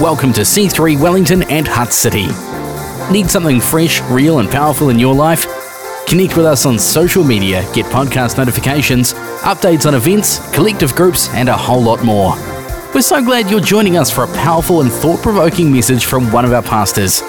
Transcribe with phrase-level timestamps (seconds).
[0.00, 2.28] welcome to C3 Wellington and Hutt City.
[3.12, 5.44] Need something fresh, real, and powerful in your life?
[6.06, 11.50] Connect with us on social media, get podcast notifications, updates on events, collective groups, and
[11.50, 12.34] a whole lot more.
[12.94, 16.46] We're so glad you're joining us for a powerful and thought provoking message from one
[16.46, 17.22] of our pastors.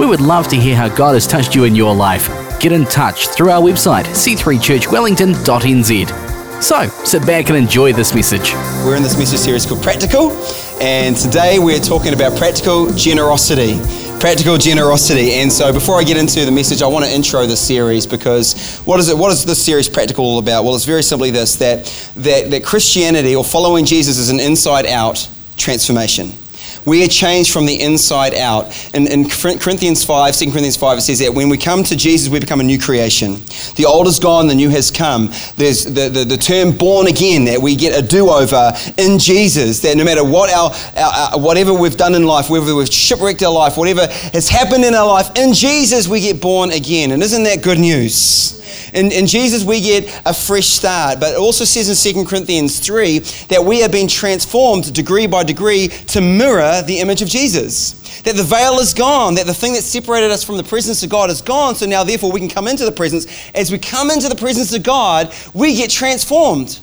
[0.00, 2.28] We would love to hear how God has touched you in your life.
[2.58, 6.25] Get in touch through our website, c3churchwellington.nz.
[6.60, 8.54] So, sit back and enjoy this message.
[8.84, 10.32] We're in this message series called Practical,
[10.80, 13.78] and today we're talking about practical generosity.
[14.18, 15.34] Practical generosity.
[15.34, 18.78] And so, before I get into the message, I want to intro the series because
[18.80, 19.18] what is it?
[19.18, 20.64] What is this series practical all about?
[20.64, 21.84] Well, it's very simply this: that
[22.16, 26.32] that, that Christianity or following Jesus is an inside-out transformation.
[26.86, 28.72] We are changed from the inside out.
[28.94, 32.28] In, in Corinthians 5, 2 Corinthians 5, it says that when we come to Jesus,
[32.28, 33.34] we become a new creation.
[33.74, 35.32] The old is gone, the new has come.
[35.56, 39.80] There's the, the, the term born again, that we get a do over in Jesus,
[39.80, 43.42] that no matter what our, our, our, whatever we've done in life, whether we've shipwrecked
[43.42, 47.10] our life, whatever has happened in our life, in Jesus we get born again.
[47.10, 48.62] And isn't that good news?
[48.92, 51.20] In, in, Jesus, we get a fresh start.
[51.20, 55.44] But it also says in 2 Corinthians 3 that we have been transformed degree by
[55.44, 57.92] degree to mirror the image of Jesus.
[58.22, 61.10] That the veil is gone, that the thing that separated us from the presence of
[61.10, 61.74] God is gone.
[61.74, 63.26] So now, therefore, we can come into the presence.
[63.54, 66.80] As we come into the presence of God, we get transformed.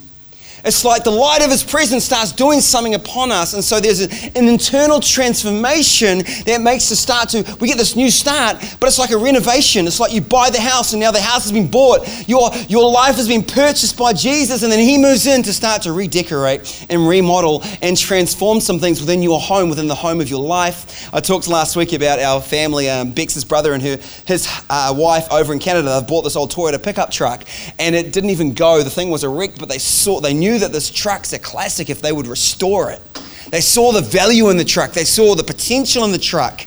[0.66, 3.54] It's like the light of his presence starts doing something upon us.
[3.54, 8.10] And so there's an internal transformation that makes us start to, we get this new
[8.10, 9.86] start, but it's like a renovation.
[9.88, 12.08] It's like you buy the house and now the house has been bought.
[12.30, 15.82] Your, your life has been purchased by Jesus and then he moves in to start
[15.82, 20.30] to redecorate and remodel and transform some things within your home, within the home of
[20.30, 21.14] your life.
[21.14, 25.28] I talked last week about our family, um, Bex's brother and her, his uh, wife
[25.30, 26.00] over in Canada.
[26.00, 27.44] They've bought this old Toyota pickup truck
[27.80, 28.82] and it didn't even go.
[28.82, 31.90] The thing was a wreck, but they saw, they knew that this truck's a classic
[31.90, 33.02] if they would restore it.
[33.50, 36.66] They saw the value in the truck, they saw the potential in the truck.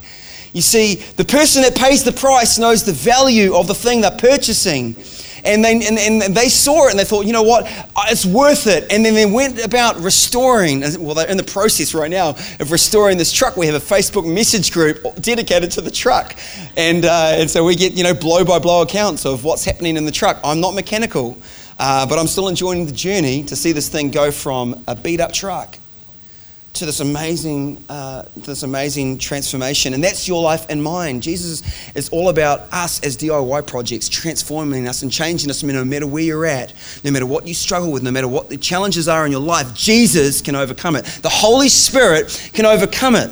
[0.52, 4.10] You see, the person that pays the price knows the value of the thing they're
[4.10, 4.96] purchasing.
[5.44, 7.66] And they, and, and they saw it and they thought, you know what,
[8.08, 8.90] it's worth it.
[8.90, 13.18] And then they went about restoring, well, they're in the process right now of restoring
[13.18, 13.56] this truck.
[13.56, 16.34] We have a Facebook message group dedicated to the truck.
[16.76, 19.96] And, uh, and so we get, you know, blow by blow accounts of what's happening
[19.96, 20.40] in the truck.
[20.42, 21.36] I'm not mechanical.
[21.78, 25.20] Uh, but I'm still enjoying the journey to see this thing go from a beat
[25.20, 25.78] up truck
[26.76, 29.94] to this amazing, uh, this amazing transformation.
[29.94, 31.20] And that's your life and mine.
[31.20, 31.62] Jesus
[31.94, 36.22] is all about us as DIY projects, transforming us and changing us no matter where
[36.22, 39.32] you're at, no matter what you struggle with, no matter what the challenges are in
[39.32, 39.72] your life.
[39.74, 41.04] Jesus can overcome it.
[41.22, 43.30] The Holy Spirit can overcome it.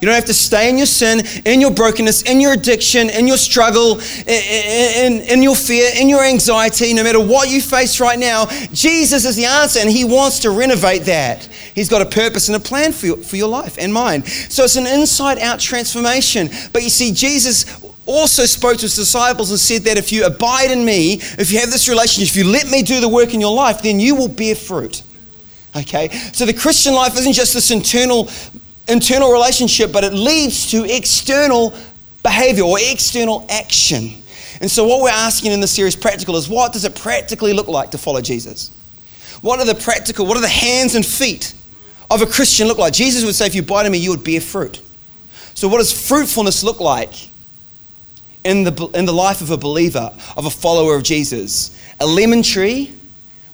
[0.00, 3.26] You don't have to stay in your sin, in your brokenness, in your addiction, in
[3.26, 8.00] your struggle, in, in, in, your fear, in your anxiety, no matter what you face
[8.00, 8.46] right now.
[8.72, 11.44] Jesus is the answer, and He wants to renovate that.
[11.74, 14.24] He's got a purpose and a plan for your, for your life and mine.
[14.24, 16.48] So it's an inside out transformation.
[16.72, 20.70] But you see, Jesus also spoke to his disciples and said that if you abide
[20.70, 23.40] in me, if you have this relationship, if you let me do the work in
[23.40, 25.02] your life, then you will bear fruit.
[25.76, 26.08] Okay?
[26.32, 28.28] So the Christian life isn't just this internal
[28.88, 31.74] internal relationship, but it leads to external
[32.22, 34.10] behavior or external action.
[34.60, 37.68] And so, what we're asking in this series, practical, is what does it practically look
[37.68, 38.70] like to follow Jesus?
[39.40, 41.54] What are the practical, what are the hands and feet
[42.10, 42.92] of a Christian look like?
[42.92, 44.82] Jesus would say, if you in me, you would bear fruit.
[45.54, 47.12] So, what does fruitfulness look like
[48.44, 51.76] in the, in the life of a believer, of a follower of Jesus?
[52.00, 52.94] A lemon tree,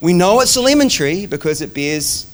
[0.01, 2.34] we know it's a lemon tree because it bears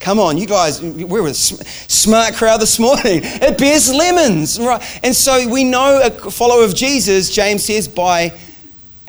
[0.00, 3.20] Come on, you guys, we were a smart crowd this morning.
[3.24, 4.82] It bears lemons, right?
[5.02, 8.32] And so we know a follower of Jesus, James says, by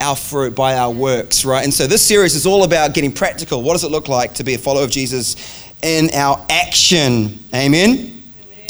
[0.00, 1.62] our fruit, by our works, right?
[1.62, 3.62] And so this series is all about getting practical.
[3.62, 5.36] What does it look like to be a follower of Jesus
[5.82, 7.38] in our action?
[7.54, 7.90] Amen?
[7.90, 8.22] Amen.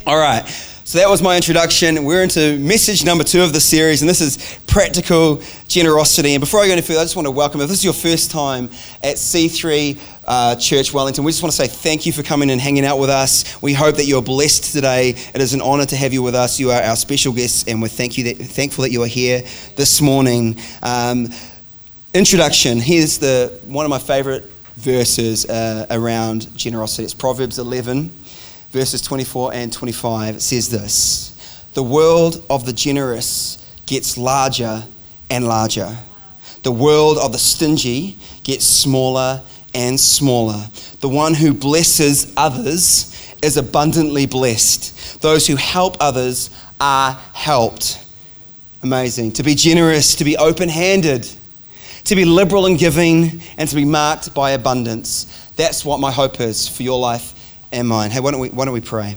[0.07, 0.45] All right.
[0.91, 2.05] So that was my introduction.
[2.05, 6.35] We're into message number two of the series, and this is practical generosity.
[6.35, 7.95] And before I go any further, I just want to welcome, if this is your
[7.95, 8.65] first time
[9.01, 12.61] at C3 uh, Church Wellington, we just want to say thank you for coming and
[12.61, 13.63] hanging out with us.
[13.63, 15.11] We hope that you're blessed today.
[15.11, 16.59] It is an honor to have you with us.
[16.59, 19.43] You are our special guests, and we're thank you that, thankful that you are here
[19.77, 20.59] this morning.
[20.83, 21.29] Um,
[22.15, 24.43] introduction here's the, one of my favorite
[24.75, 27.05] verses uh, around generosity.
[27.05, 28.11] It's Proverbs 11
[28.71, 34.85] verses 24 and 25, says this The world of the generous gets larger
[35.29, 35.97] and larger.
[36.63, 39.43] The world of the stingy gets smaller
[39.75, 40.67] and smaller.
[41.01, 45.23] The one who blesses others is abundantly blessed.
[45.23, 46.51] Those who help others
[46.81, 48.05] are helped.
[48.83, 49.33] Amazing.
[49.33, 51.29] To be generous, to be open handed,
[52.05, 55.51] to be liberal in giving, and to be marked by abundance.
[55.57, 57.35] That's what my hope is for your life
[57.73, 58.11] and mine.
[58.11, 59.17] Hey, why don't we, why don't we pray?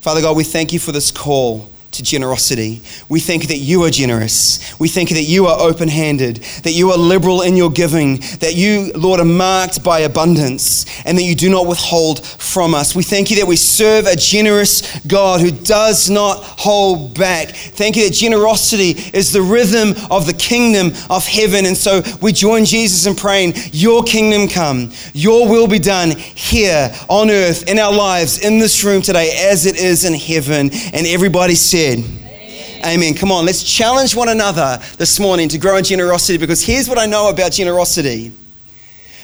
[0.00, 2.80] Father God, we thank you for this call to generosity.
[3.10, 4.78] We think that you are generous.
[4.78, 8.54] We think that you are open handed, that you are liberal in your giving, that
[8.54, 12.94] you, Lord, are marked by abundance, and that you do not withhold from us.
[12.96, 17.50] We thank you that we serve a generous God who does not hold back.
[17.50, 21.66] Thank you that generosity is the rhythm of the kingdom of heaven.
[21.66, 26.90] And so we join Jesus in praying, Your kingdom come, Your will be done here
[27.10, 30.70] on earth, in our lives, in this room today, as it is in heaven.
[30.94, 32.04] And everybody said, Amen.
[32.86, 33.14] Amen.
[33.14, 36.96] Come on, let's challenge one another this morning to grow in generosity because here's what
[36.96, 38.32] I know about generosity.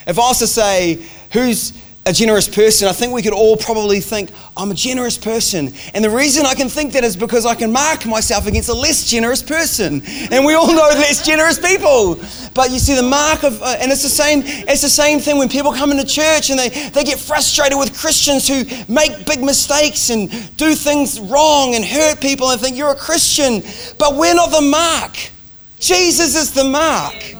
[0.05, 1.01] If I was to say,
[1.31, 1.71] who's
[2.09, 5.71] a generous person, I think we could all probably think, I'm a generous person.
[5.93, 8.73] And the reason I can think that is because I can mark myself against a
[8.73, 10.01] less generous person.
[10.31, 12.19] And we all know less generous people.
[12.55, 15.37] But you see, the mark of, uh, and it's the same, it's the same thing
[15.37, 19.43] when people come into church and they, they get frustrated with Christians who make big
[19.43, 23.61] mistakes and do things wrong and hurt people and think you're a Christian.
[23.99, 25.15] But we're not the mark.
[25.79, 27.38] Jesus is the mark.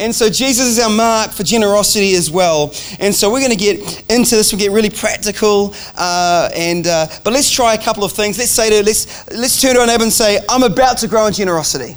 [0.00, 2.72] And so Jesus is our mark for generosity as well.
[2.98, 3.78] And so we're going to get
[4.10, 4.50] into this.
[4.50, 5.74] We'll get really practical.
[5.94, 8.38] Uh, and uh, but let's try a couple of things.
[8.38, 11.26] Let's say to let's let's turn to our neighbor and say, "I'm about to grow
[11.26, 11.96] in generosity."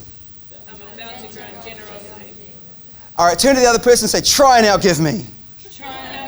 [0.67, 2.51] I'm about to grow in generosity.
[3.17, 5.25] All right, turn to the other person and say, "Try and outgive me."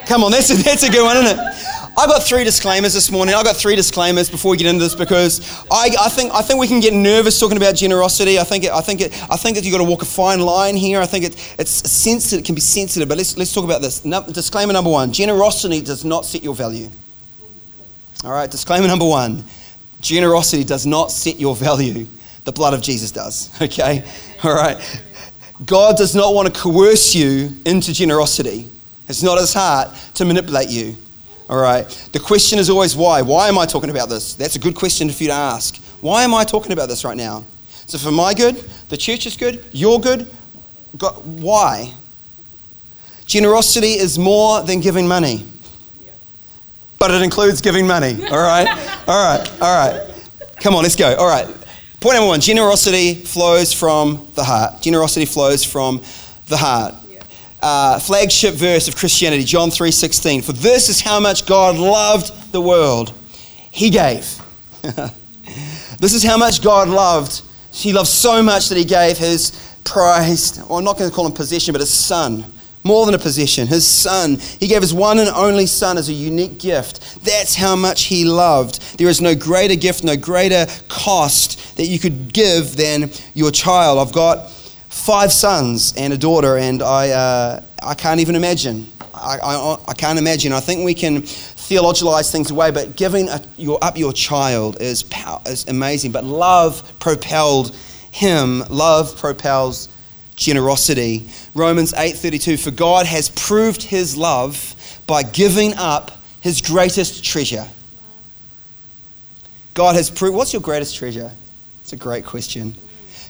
[0.05, 1.55] Come on, that's a, that's a good one, isn't it?
[1.97, 3.35] I've got three disclaimers this morning.
[3.35, 5.39] I've got three disclaimers before we get into this because
[5.71, 8.37] I, I, think, I think we can get nervous talking about generosity.
[8.37, 10.41] I think, it, I think, it, I think that you've got to walk a fine
[10.41, 10.99] line here.
[10.99, 14.03] I think it, it's sensitive, it can be sensitive, but let's, let's talk about this.
[14.03, 16.89] No, disclaimer number one generosity does not set your value.
[18.25, 19.45] All right, disclaimer number one
[20.01, 22.07] generosity does not set your value.
[22.43, 24.03] The blood of Jesus does, okay?
[24.43, 24.77] All right.
[25.65, 28.69] God does not want to coerce you into generosity.
[29.07, 30.97] It's not his heart to manipulate you.
[31.49, 31.87] All right.
[32.11, 33.21] The question is always why.
[33.21, 34.33] Why am I talking about this?
[34.33, 35.77] That's a good question for you to ask.
[36.01, 37.43] Why am I talking about this right now?
[37.87, 38.55] So, for my good,
[38.89, 40.27] the church is good, you're good.
[40.97, 41.93] God, why?
[43.27, 45.45] Generosity is more than giving money,
[46.97, 48.13] but it includes giving money.
[48.25, 48.67] All right.
[49.07, 49.61] All right.
[49.61, 50.13] All right.
[50.57, 51.15] Come on, let's go.
[51.15, 51.45] All right.
[51.99, 54.81] Point number one generosity flows from the heart.
[54.81, 56.01] Generosity flows from
[56.47, 56.95] the heart
[57.65, 60.43] uh, flagship verse of Christianity, John 3:16.
[60.43, 63.11] For this is how much God loved the world.
[63.71, 64.39] He gave.
[65.99, 67.41] this is how much God loved.
[67.71, 69.51] He loved so much that he gave his
[69.83, 72.45] prized, I'm not going to call him possession, but his son.
[72.83, 74.37] More than a possession, his son.
[74.59, 77.25] He gave his one and only son as a unique gift.
[77.25, 78.99] That's how much he loved.
[78.99, 83.97] There is no greater gift, no greater cost that you could give than your child.
[83.97, 84.51] I've got
[84.95, 88.89] five sons and a daughter, and I, uh, I can't even imagine.
[89.13, 90.53] I, I, I, can't imagine.
[90.53, 95.03] I think we can theologize things away, but giving a, your, up your child is,
[95.03, 96.11] pow, is amazing.
[96.11, 97.75] But love propelled
[98.09, 98.63] him.
[98.69, 99.89] Love propels
[100.37, 101.29] generosity.
[101.53, 107.67] Romans 8:32 for God has proved his love by giving up his greatest treasure.
[109.73, 111.31] God has proved what's your greatest treasure?
[111.81, 112.75] It's a great question.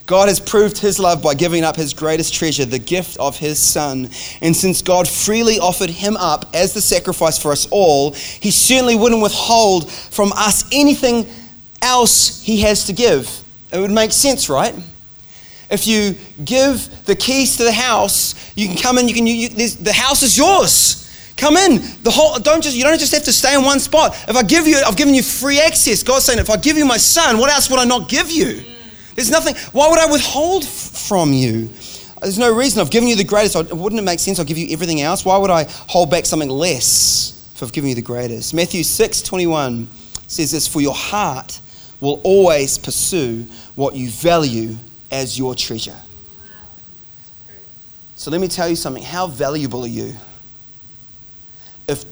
[0.06, 3.58] God has proved his love by giving up his greatest treasure, the gift of his
[3.58, 4.08] son.
[4.40, 8.94] And since God freely offered him up as the sacrifice for us all, he certainly
[8.94, 11.26] wouldn't withhold from us anything
[11.82, 13.28] else he has to give.
[13.72, 14.74] It would make sense, right?
[15.68, 16.14] If you
[16.44, 19.92] give the keys to the house, you can come in, you can, you, you, the
[19.92, 21.02] house is yours.
[21.36, 21.80] Come in.
[22.02, 24.16] The whole don't just you don't just have to stay in one spot.
[24.28, 26.04] If I give you, I've given you free access.
[26.04, 28.62] God's saying, if I give you my son, what else would I not give you?
[29.16, 29.56] There's nothing.
[29.72, 31.70] Why would I withhold f- from you?
[32.20, 32.80] There's no reason.
[32.80, 33.56] I've given you the greatest.
[33.72, 34.38] Wouldn't it make sense?
[34.38, 35.24] I'll give you everything else.
[35.24, 38.54] Why would I hold back something less if I've given you the greatest?
[38.54, 39.88] Matthew 6 21
[40.26, 41.60] says this For your heart
[42.00, 44.76] will always pursue what you value
[45.10, 45.96] as your treasure.
[48.16, 49.02] So let me tell you something.
[49.02, 50.14] How valuable are you?
[51.88, 52.04] If,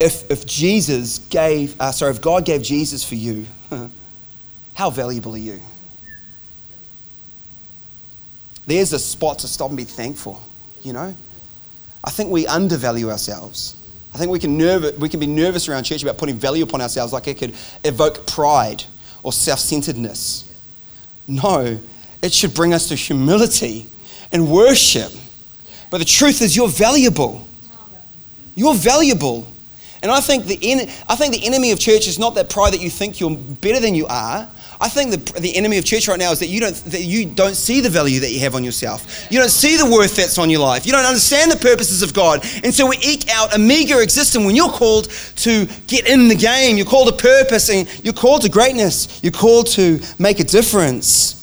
[0.00, 3.46] if, if Jesus gave, uh, sorry, if God gave Jesus for you,
[4.74, 5.60] how valuable are you?
[8.66, 10.40] There's a spot to stop and be thankful,
[10.82, 11.14] you know?
[12.04, 13.76] I think we undervalue ourselves.
[14.14, 16.80] I think we can, nerv- we can be nervous around church about putting value upon
[16.80, 17.54] ourselves, like it could
[17.84, 18.84] evoke pride
[19.22, 20.48] or self centeredness.
[21.26, 21.78] No,
[22.20, 23.86] it should bring us to humility
[24.32, 25.12] and worship.
[25.90, 27.46] But the truth is, you're valuable.
[28.54, 29.46] You're valuable.
[30.02, 32.72] And I think, the en- I think the enemy of church is not that pride
[32.72, 34.48] that you think you're better than you are.
[34.82, 37.24] I think the, the enemy of church right now is that you, don't, that you
[37.24, 39.28] don't see the value that you have on yourself.
[39.30, 40.86] You don't see the worth that's on your life.
[40.86, 42.44] You don't understand the purposes of God.
[42.64, 46.34] And so we eke out a meager existence when you're called to get in the
[46.34, 46.76] game.
[46.76, 49.20] You're called to purpose and you're called to greatness.
[49.22, 51.41] You're called to make a difference.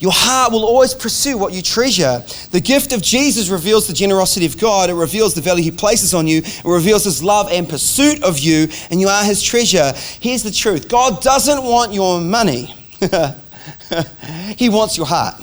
[0.00, 2.24] Your heart will always pursue what you treasure.
[2.52, 4.88] The gift of Jesus reveals the generosity of God.
[4.88, 6.38] It reveals the value He places on you.
[6.38, 9.92] It reveals His love and pursuit of you, and you are His treasure.
[10.18, 12.74] Here's the truth God doesn't want your money,
[14.56, 15.34] He wants your heart.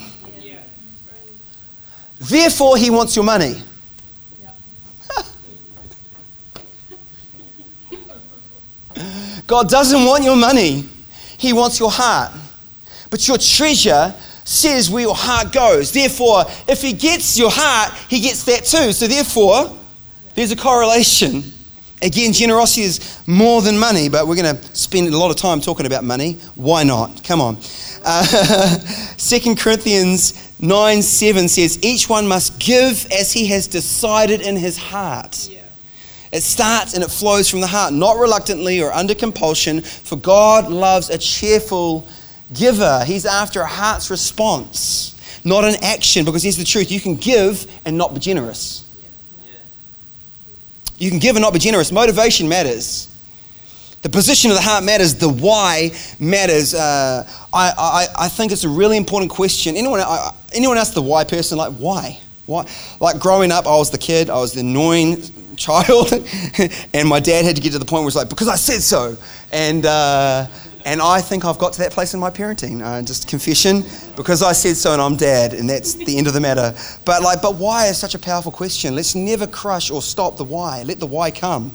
[2.20, 3.62] Therefore, He wants your money.
[9.46, 10.84] God doesn't want your money,
[11.38, 12.32] He wants your heart.
[13.12, 14.16] But your treasure
[14.48, 15.92] says where your heart goes.
[15.92, 18.94] Therefore, if he gets your heart, he gets that too.
[18.94, 19.78] So, therefore,
[20.36, 21.44] there's a correlation.
[22.02, 25.60] Again, generosity is more than money, but we're going to spend a lot of time
[25.60, 26.34] talking about money.
[26.56, 27.24] Why not?
[27.26, 27.58] Come on.
[28.06, 28.78] Uh,
[29.18, 34.78] 2 Corinthians 9 7 says, Each one must give as he has decided in his
[34.78, 35.50] heart.
[35.52, 35.60] Yeah.
[36.32, 40.70] It starts and it flows from the heart, not reluctantly or under compulsion, for God
[40.72, 42.08] loves a cheerful
[42.54, 43.04] giver.
[43.06, 47.66] He's after a heart's response, not an action, because here's the truth you can give
[47.86, 48.84] and not be generous.
[50.98, 51.92] You can give and not be generous.
[51.92, 53.08] Motivation matters.
[54.02, 55.16] The position of the heart matters.
[55.16, 56.74] The why matters.
[56.74, 59.76] Uh, I, I, I think it's a really important question.
[59.76, 61.58] Anyone, I, anyone ask the why person?
[61.58, 62.20] Like, why?
[62.46, 62.66] Why?
[63.00, 65.22] Like, growing up, I was the kid, I was the annoying
[65.58, 66.14] child,
[66.94, 68.82] and my dad had to get to the point where it's like, because I said
[68.82, 69.18] so.
[69.52, 70.48] And, uh,
[70.88, 72.82] and I think I've got to that place in my parenting.
[72.82, 73.84] Uh, just confession,
[74.16, 76.74] because I said so and I'm dad, and that's the end of the matter.
[77.04, 78.96] But like, but why is such a powerful question?
[78.96, 80.84] Let's never crush or stop the why.
[80.84, 81.74] Let the why come.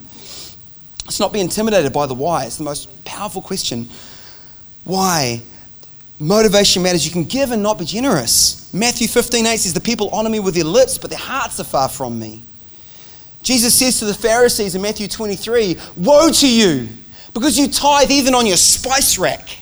[1.04, 2.46] Let's not be intimidated by the why.
[2.46, 3.86] It's the most powerful question.
[4.84, 5.42] Why?
[6.18, 7.04] Motivation matters.
[7.04, 8.72] You can give and not be generous.
[8.72, 11.64] Matthew 15, 8 says, The people honor me with their lips, but their hearts are
[11.64, 12.40] far from me.
[13.42, 16.88] Jesus says to the Pharisees in Matthew 23, Woe to you!
[17.34, 19.58] Because you tithe even on your spice rack.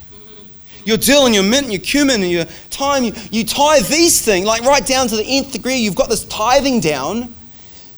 [0.84, 4.22] Your dill and your mint and your cumin and your thyme, you, you tithe these
[4.22, 5.76] things, like right down to the nth degree.
[5.76, 7.34] You've got this tithing down.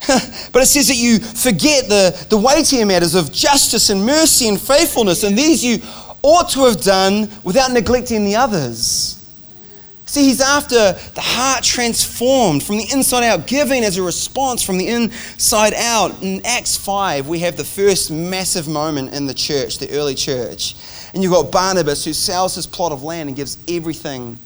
[0.53, 4.61] but it says that you forget the, the weightier matters of justice and mercy and
[4.61, 5.79] faithfulness, and these you
[6.23, 9.22] ought to have done without neglecting the others.
[10.13, 14.77] See, he's after the heart transformed from the inside out, giving as a response from
[14.77, 16.23] the inside out.
[16.23, 20.77] In Acts 5, we have the first massive moment in the church, the early church.
[21.15, 24.37] And you've got Barnabas who sells his plot of land and gives everything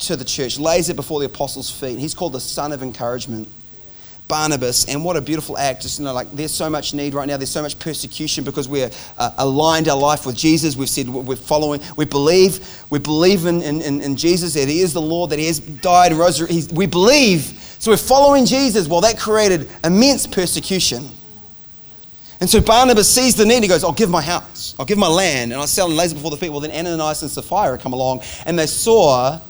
[0.00, 1.98] to the church, lays it before the apostles' feet.
[1.98, 3.48] He's called the son of encouragement.
[4.30, 5.82] Barnabas, and what a beautiful act.
[5.82, 7.36] Just, you know, like there's so much need right now.
[7.36, 10.76] There's so much persecution because we're uh, aligned our life with Jesus.
[10.76, 14.92] We've said we're following, we believe, we believe in, in, in Jesus that He is
[14.92, 16.40] the Lord, that He has died rose.
[16.72, 17.40] We believe.
[17.80, 18.88] So we're following Jesus.
[18.88, 21.10] Well, that created immense persecution.
[22.40, 23.62] And so Barnabas sees the need.
[23.62, 26.12] He goes, I'll give my house, I'll give my land, and I'll sell and lays
[26.12, 26.60] it before the people.
[26.60, 29.40] Then Ananias and Sapphira come along, and they saw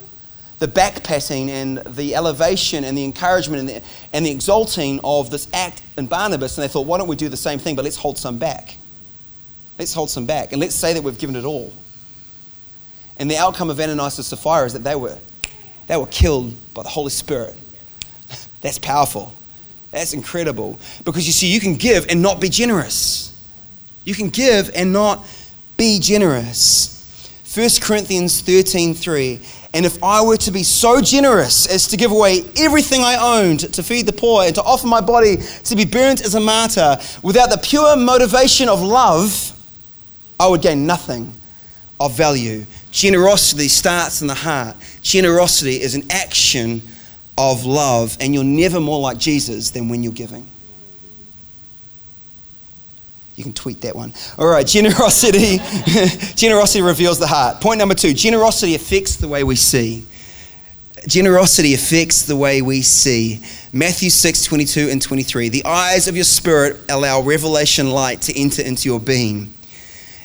[0.60, 5.48] the backpatting and the elevation and the encouragement and the, and the exalting of this
[5.54, 7.96] act in Barnabas, and they thought, why don't we do the same thing, but let's
[7.96, 8.76] hold some back.
[9.78, 11.72] Let's hold some back, and let's say that we've given it all.
[13.16, 15.16] And the outcome of Ananias and Sapphira is that they were,
[15.86, 17.56] they were killed by the Holy Spirit.
[18.60, 19.32] That's powerful.
[19.90, 20.78] That's incredible.
[21.04, 23.34] Because you see, you can give and not be generous.
[24.04, 25.26] You can give and not
[25.78, 26.98] be generous.
[27.54, 29.40] 1 Corinthians 13 3
[29.72, 33.72] and if I were to be so generous as to give away everything I owned
[33.72, 36.98] to feed the poor and to offer my body to be burnt as a martyr
[37.22, 39.52] without the pure motivation of love,
[40.40, 41.32] I would gain nothing
[42.00, 42.66] of value.
[42.90, 44.76] Generosity starts in the heart.
[45.02, 46.82] Generosity is an action
[47.38, 50.46] of love, and you're never more like Jesus than when you're giving.
[53.40, 54.12] You can tweet that one.
[54.36, 55.56] All right, generosity.
[56.34, 57.62] generosity reveals the heart.
[57.62, 60.04] Point number two generosity affects the way we see.
[61.06, 63.42] Generosity affects the way we see.
[63.72, 65.48] Matthew 6, 22 and 23.
[65.48, 69.54] The eyes of your spirit allow revelation light to enter into your being.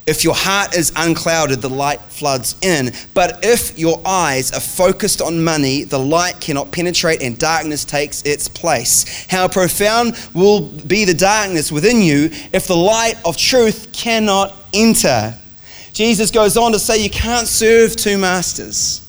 [0.08, 2.92] If your heart is unclouded, the light floods in.
[3.16, 8.22] But if your eyes are focused on money, the light cannot penetrate and darkness takes
[8.22, 9.26] its place.
[9.30, 15.36] How profound will be the darkness within you if the light of truth cannot enter?
[15.92, 19.02] Jesus goes on to say you can't serve two masters.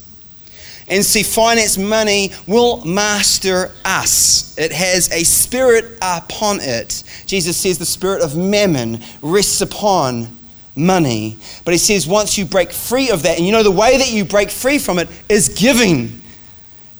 [0.88, 4.57] And see, finance money will master us.
[4.57, 7.03] It has a spirit upon it.
[7.26, 10.36] Jesus says the spirit of mammon rests upon
[10.76, 11.38] money.
[11.64, 14.12] But he says once you break free of that, and you know the way that
[14.12, 16.23] you break free from it is giving.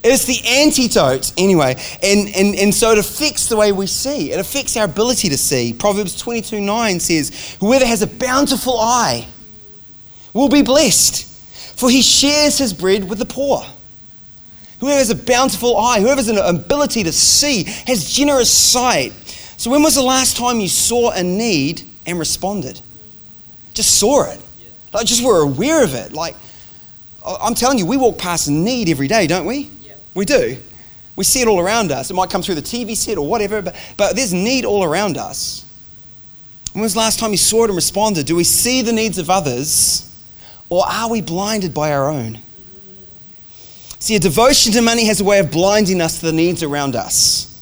[0.03, 1.75] It's the antidote, anyway.
[2.03, 4.31] And, and, and so it affects the way we see.
[4.31, 5.73] It affects our ability to see.
[5.73, 9.27] Proverbs 22 9 says, Whoever has a bountiful eye
[10.33, 11.25] will be blessed,
[11.77, 13.65] for he shares his bread with the poor.
[14.81, 19.13] Whoever has a bountiful eye, whoever has an ability to see, has generous sight.
[19.57, 22.81] So, when was the last time you saw a need and responded?
[23.77, 24.41] Just saw it.
[24.93, 26.13] Like, just were aware of it.
[26.13, 26.35] Like,
[27.25, 29.71] I'm telling you, we walk past need every day, don't we?
[30.15, 30.57] We do.
[31.15, 32.11] We see it all around us.
[32.11, 35.19] It might come through the TV set or whatever, but, but there's need all around
[35.19, 35.65] us.
[36.73, 38.27] When was the last time you saw it and responded?
[38.27, 40.03] Do we see the needs of others
[40.71, 42.39] or are we blinded by our own?
[43.99, 46.97] See, a devotion to money has a way of blinding us to the needs around
[46.97, 47.56] us.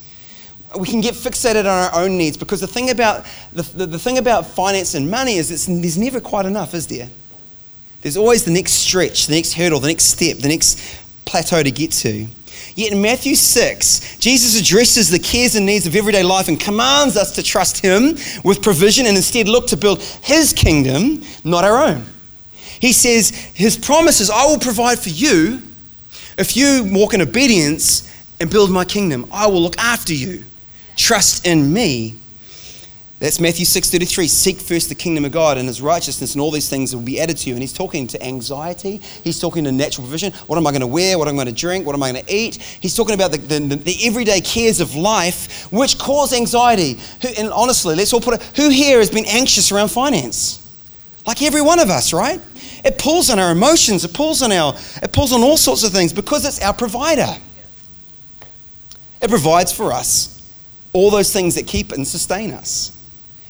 [0.78, 3.98] We can get fixated on our own needs because the thing about, the, the, the
[3.98, 7.08] thing about finance and money is it's, there's never quite enough, is there?
[8.02, 10.78] There's always the next stretch, the next hurdle, the next step, the next
[11.24, 12.26] plateau to get to.
[12.74, 17.16] Yet in Matthew 6, Jesus addresses the cares and needs of everyday life and commands
[17.16, 21.78] us to trust Him with provision and instead look to build His kingdom, not our
[21.78, 22.04] own.
[22.80, 25.62] He says, His promises, I will provide for you
[26.36, 29.26] if you walk in obedience and build my kingdom.
[29.30, 30.44] I will look after you.
[30.96, 32.14] Trust in me.
[33.20, 34.28] That's Matthew 6:33.
[34.28, 37.18] Seek first the kingdom of God and his righteousness, and all these things will be
[37.18, 37.54] added to you.
[37.54, 39.00] And he's talking to anxiety.
[39.22, 40.32] He's talking to natural provision.
[40.46, 41.18] What am I going to wear?
[41.18, 41.86] What am I going to drink?
[41.86, 42.56] What am I going to eat?
[42.56, 46.98] He's talking about the, the, the everyday cares of life which cause anxiety.
[47.22, 50.60] Who, and honestly, let's all put it, who here has been anxious around finance?
[51.26, 52.40] Like every one of us, right?
[52.84, 55.92] It pulls on our emotions, it pulls on our, it pulls on all sorts of
[55.92, 57.38] things because it's our provider.
[59.22, 60.33] It provides for us
[60.94, 62.92] all those things that keep and sustain us.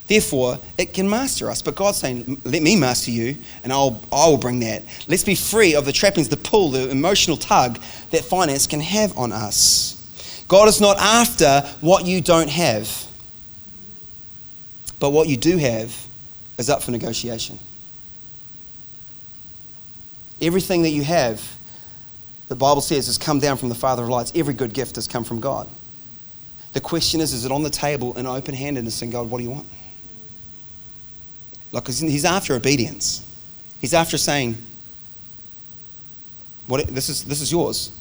[0.07, 1.63] Therefore, it can master us.
[1.63, 4.83] But God's saying, let me master you, and I'll, I will bring that.
[5.09, 9.17] Let's be free of the trappings, the pull, the emotional tug that finance can have
[9.17, 10.45] on us.
[10.49, 13.07] God is not after what you don't have,
[15.01, 16.07] but what you do have
[16.59, 17.59] is up for negotiation.
[20.41, 21.57] Everything that you have,
[22.49, 24.33] the Bible says, has come down from the Father of lights.
[24.35, 25.67] Every good gift has come from God.
[26.75, 29.45] The question is, is it on the table in open handedness and God, what do
[29.45, 29.67] you want?
[31.73, 33.29] Like, he's after obedience.
[33.81, 34.57] He's after saying,
[36.67, 37.99] what, this, is, this is yours.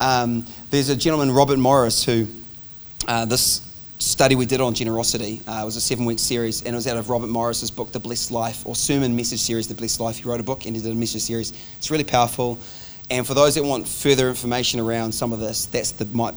[0.00, 2.26] Um, there's a gentleman, Robert Morris, who
[3.06, 3.62] uh, this
[3.98, 6.96] study we did on generosity uh, was a seven week series, and it was out
[6.96, 10.18] of Robert Morris's book, The Blessed Life, or sermon message series, The Blessed Life.
[10.18, 11.52] He wrote a book and he did a message series.
[11.76, 12.58] It's really powerful.
[13.10, 16.32] And for those that want further information around some of this, that's the, my,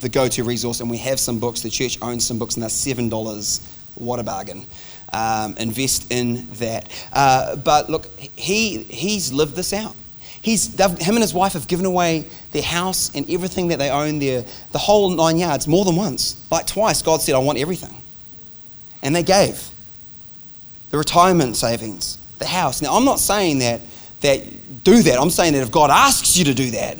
[0.00, 0.80] the go to resource.
[0.80, 1.62] And we have some books.
[1.62, 3.76] The church owns some books, and they're $7.
[3.94, 4.66] What a bargain
[5.12, 6.90] um, invest in that.
[7.12, 8.06] Uh, but look,
[8.36, 9.96] he, he's lived this out.
[10.42, 14.18] He's, him and his wife have given away their house and everything that they own
[14.18, 16.46] there, the whole nine yards, more than once.
[16.50, 17.94] Like twice, God said, I want everything.
[19.02, 19.68] And they gave
[20.90, 22.80] the retirement savings, the house.
[22.80, 23.82] Now, I'm not saying that,
[24.22, 24.42] that
[24.84, 25.18] do that.
[25.18, 26.96] I'm saying that if God asks you to do that,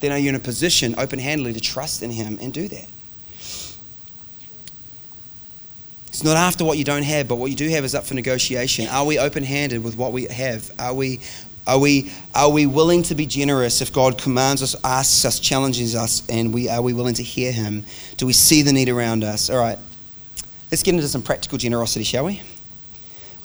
[0.00, 2.86] then are you in a position open handedly to trust in Him and do that?
[6.08, 8.14] It's not after what you don't have, but what you do have is up for
[8.14, 8.88] negotiation.
[8.88, 10.70] Are we open handed with what we have?
[10.76, 11.20] Are we,
[11.64, 15.94] are, we, are we willing to be generous if God commands us, asks us, challenges
[15.94, 17.84] us, and we, are we willing to hear Him?
[18.16, 19.48] Do we see the need around us?
[19.48, 19.78] All right,
[20.72, 22.42] let's get into some practical generosity, shall we?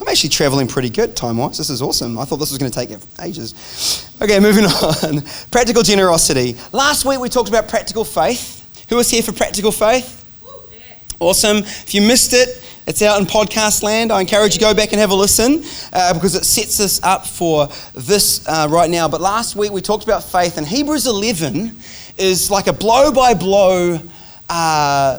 [0.03, 1.57] I'm actually traveling pretty good time wise.
[1.57, 2.19] This is awesome.
[2.19, 2.89] I thought this was going to take
[3.21, 4.11] ages.
[4.21, 5.21] Okay, moving on.
[5.49, 6.57] practical generosity.
[6.73, 8.85] Last week we talked about practical faith.
[8.89, 10.19] Who was here for practical faith?
[11.21, 11.59] Awesome.
[11.59, 12.49] If you missed it,
[12.85, 14.11] it's out in podcast land.
[14.11, 15.63] I encourage you to go back and have a listen
[15.93, 19.07] uh, because it sets us up for this uh, right now.
[19.07, 21.77] But last week we talked about faith, and Hebrews 11
[22.17, 23.99] is like a blow by blow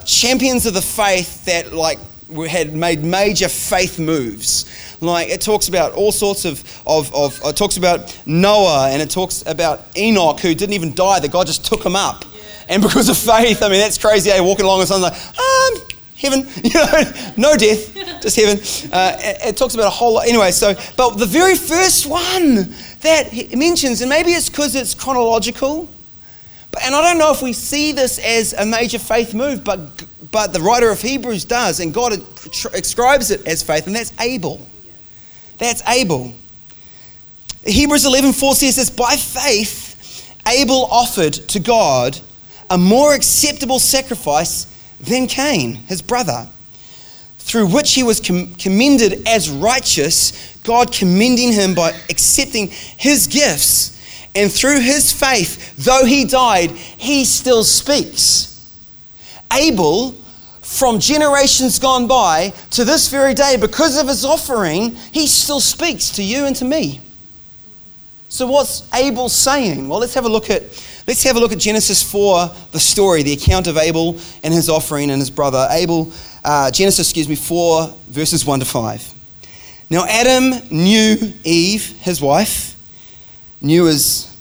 [0.05, 1.99] champions of the faith that like
[2.43, 4.67] had made major faith moves.
[5.01, 9.11] Like it talks about all sorts of, of, of it talks about Noah and it
[9.11, 12.25] talks about Enoch who didn't even die, that God just took him up.
[12.69, 14.31] And because of faith, I mean, that's crazy.
[14.31, 14.41] Eh?
[14.41, 18.59] Walking along and someone's like, um, heaven, you know, no death, just heaven.
[18.93, 20.27] Uh, it, it, talks about a whole lot.
[20.27, 24.95] Anyway, so, but the very first one that he mentions, and maybe it's because it's
[24.95, 25.89] chronological,
[26.71, 30.05] but, and I don't know if we see this as a major faith move, but,
[30.35, 32.21] but the writer of Hebrews does, and God
[32.75, 34.67] ascribes it as faith, and that's Abel.
[35.59, 36.35] That's Abel.
[37.65, 42.19] Hebrews 11:4 says this, by faith, Abel offered to God
[42.69, 44.67] a more acceptable sacrifice
[45.01, 46.49] than Cain, his brother.
[47.39, 53.93] through which he was com- commended as righteous, God commending him by accepting his gifts.
[54.35, 58.51] And through his faith, though he died, he still speaks.
[59.53, 60.17] Abel,
[60.65, 66.11] from generations gone by to this very day, because of his offering, he still speaks
[66.11, 67.01] to you and to me.
[68.29, 69.89] So what's Abel saying?
[69.89, 70.63] Well, let's have a look at
[71.07, 74.69] let's have a look at Genesis 4, the story, the account of Abel and his
[74.69, 75.69] offering and his brother.
[75.71, 76.13] Abel,
[76.45, 79.15] uh, Genesis, excuse me, 4, verses 1 to 5.
[79.91, 82.75] Now Adam knew Eve, his wife,
[83.61, 84.35] knew as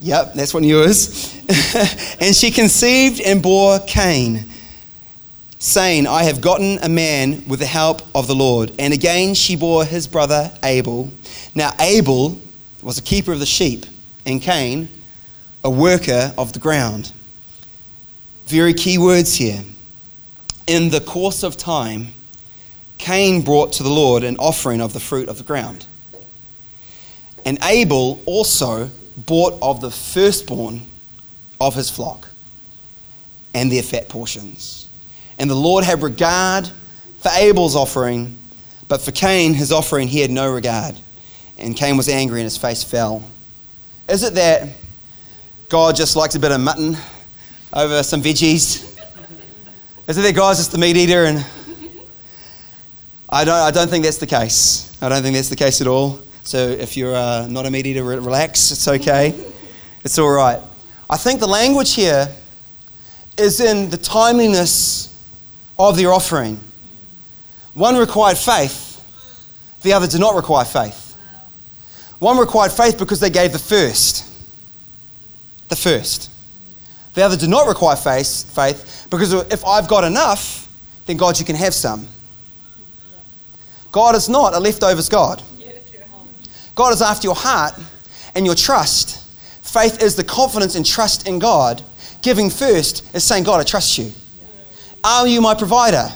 [0.00, 1.34] Yep, that's what knew is.
[2.20, 4.44] and she conceived and bore Cain,
[5.66, 8.72] saying, I have gotten a man with the help of the Lord.
[8.78, 11.10] And again she bore his brother Abel.
[11.56, 12.40] Now Abel
[12.82, 13.84] was a keeper of the sheep,
[14.24, 14.88] and Cain,
[15.64, 17.12] a worker of the ground.
[18.46, 19.64] Very key words here.
[20.68, 22.14] In the course of time,
[22.98, 25.84] Cain brought to the Lord an offering of the fruit of the ground.
[27.44, 30.82] And Abel also bought of the firstborn
[31.60, 32.28] of his flock
[33.52, 34.85] and their fat portions.
[35.38, 36.70] And the Lord had regard
[37.18, 38.38] for Abel's offering,
[38.88, 40.98] but for Cain, his offering, he had no regard.
[41.58, 43.24] And Cain was angry and his face fell.
[44.08, 44.68] Is it that
[45.68, 46.96] God just likes a bit of mutton
[47.72, 48.82] over some veggies?
[50.06, 51.24] Is it that God's just the meat eater?
[51.24, 51.44] And
[53.28, 54.96] I don't, I don't think that's the case.
[55.02, 56.20] I don't think that's the case at all.
[56.44, 58.70] So if you're uh, not a meat eater, relax.
[58.70, 59.34] It's okay.
[60.04, 60.60] It's all right.
[61.10, 62.28] I think the language here
[63.36, 65.12] is in the timeliness
[65.78, 66.60] of their offering.
[67.74, 69.02] One required faith,
[69.82, 71.14] the other did not require faith.
[72.18, 74.24] One required faith because they gave the first.
[75.68, 76.30] The first.
[77.14, 80.68] The other did not require faith, faith because if I've got enough,
[81.06, 82.08] then God, you can have some.
[83.92, 85.42] God is not a leftovers God.
[86.74, 87.74] God is after your heart
[88.34, 89.22] and your trust.
[89.62, 91.82] Faith is the confidence and trust in God.
[92.22, 94.12] Giving first is saying, God, I trust you.
[95.06, 96.08] Are you my provider?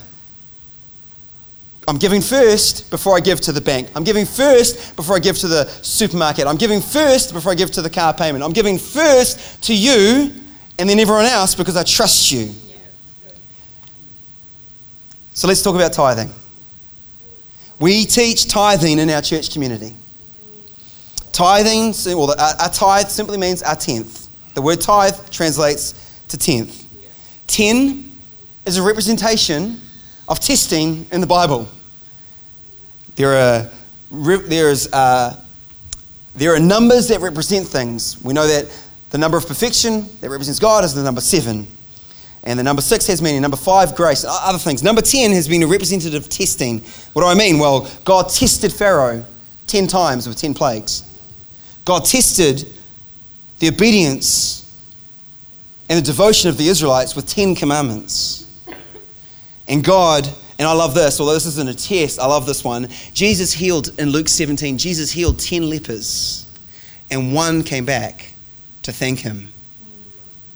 [1.87, 3.89] I'm giving first before I give to the bank.
[3.95, 6.49] I'm giving first before I give to the supermarket.
[6.49, 8.43] I'm giving first before I give to the car payment.
[8.43, 10.33] I'm giving first to you
[10.77, 12.51] and then everyone else because I trust you.
[15.35, 16.33] So let's talk about tithing.
[17.79, 19.95] We teach tithing in our church community.
[21.31, 24.27] Tithing, well, a, tithe simply means our tenth.
[24.55, 26.85] The word tithe translates to tenth.
[27.47, 28.10] Ten
[28.71, 29.81] is a representation
[30.29, 31.69] of testing in the Bible.
[33.17, 33.69] There are,
[34.13, 35.43] there's, uh,
[36.37, 38.23] there are numbers that represent things.
[38.23, 38.73] We know that
[39.11, 41.67] the number of perfection that represents God is the number seven.
[42.45, 43.43] And the number six has meaning.
[43.43, 44.25] Number five, grace.
[44.27, 44.85] Other things.
[44.85, 46.79] Number 10 has been a representative of testing.
[47.13, 47.59] What do I mean?
[47.59, 49.27] Well, God tested Pharaoh
[49.67, 51.03] 10 times with 10 plagues.
[51.85, 52.67] God tested
[53.59, 54.61] the obedience
[55.89, 58.40] and the devotion of the Israelites with 10 commandments.
[59.71, 60.29] And God,
[60.59, 62.89] and I love this, although this isn't a test, I love this one.
[63.15, 66.45] Jesus healed in Luke 17, Jesus healed 10 lepers,
[67.09, 68.35] and one came back
[68.83, 69.49] to thank him.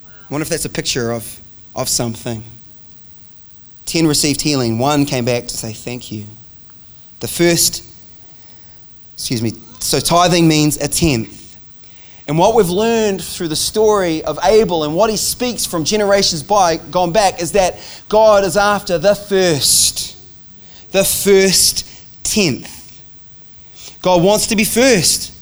[0.05, 1.41] I wonder if that's a picture of,
[1.77, 2.43] of something.
[3.87, 6.25] 10 received healing, one came back to say thank you.
[7.21, 7.85] The first,
[9.13, 11.44] excuse me, so tithing means a tenth.
[12.27, 16.43] And what we've learned through the story of Abel and what he speaks from generations
[16.43, 20.17] by gone back is that God is after the first,
[20.93, 21.87] the first
[22.23, 23.03] tenth.
[24.01, 25.33] God wants to be first.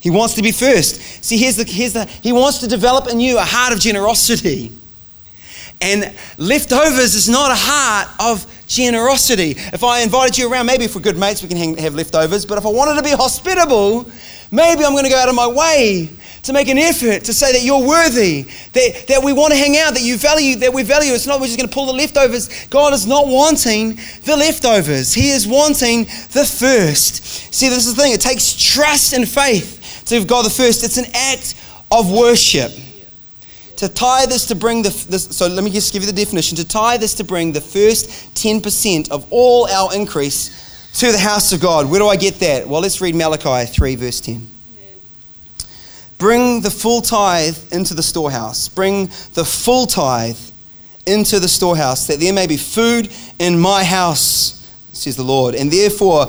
[0.00, 1.22] He wants to be first.
[1.22, 4.72] See, here's the, here's the, he wants to develop in you a heart of generosity.
[5.82, 9.52] And leftovers is not a heart of generosity.
[9.56, 12.46] If I invited you around, maybe if we're good mates, we can hang, have leftovers.
[12.46, 14.10] But if I wanted to be hospitable,
[14.50, 16.10] maybe I'm going to go out of my way
[16.42, 19.76] to make an effort to say that you're worthy, that, that we want to hang
[19.76, 21.12] out, that you value, that we value.
[21.12, 22.66] It's not we're just going to pull the leftovers.
[22.66, 25.12] God is not wanting the leftovers.
[25.12, 27.24] He is wanting the first.
[27.54, 28.12] See, this is the thing.
[28.12, 30.82] It takes trust and faith to give God the first.
[30.82, 31.54] It's an act
[31.90, 32.72] of worship.
[33.76, 36.56] To tithe this to bring the, this, so let me just give you the definition.
[36.56, 41.52] To tithe this to bring the first 10% of all our increase to the house
[41.52, 41.90] of God.
[41.90, 42.68] Where do I get that?
[42.68, 44.48] Well, let's read Malachi 3, verse 10.
[46.18, 48.68] Bring the full tithe into the storehouse.
[48.68, 50.38] Bring the full tithe
[51.06, 55.54] into the storehouse, that there may be food in my house, says the Lord.
[55.54, 56.26] And therefore,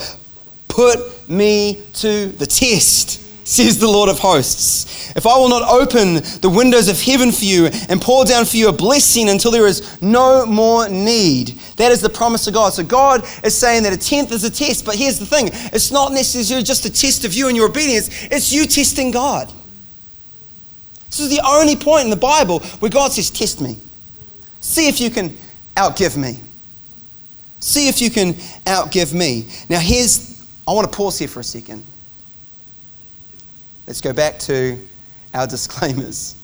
[0.68, 3.21] put me to the test
[3.52, 5.12] says the Lord of hosts.
[5.16, 8.56] If I will not open the windows of heaven for you and pour down for
[8.56, 11.50] you a blessing until there is no more need.
[11.76, 12.74] That is the promise of God.
[12.74, 15.92] So God is saying that a tenth is a test, but here's the thing it's
[15.92, 19.52] not necessarily just a test of you and your obedience, it's you testing God.
[21.08, 23.78] This is the only point in the Bible where God says, Test me.
[24.62, 25.36] See if you can
[25.76, 26.40] outgive me.
[27.60, 28.34] See if you can
[28.66, 29.48] outgive me.
[29.68, 31.84] Now, here's, I want to pause here for a second.
[33.88, 34.80] Let's go back to
[35.34, 36.36] our disclaimers.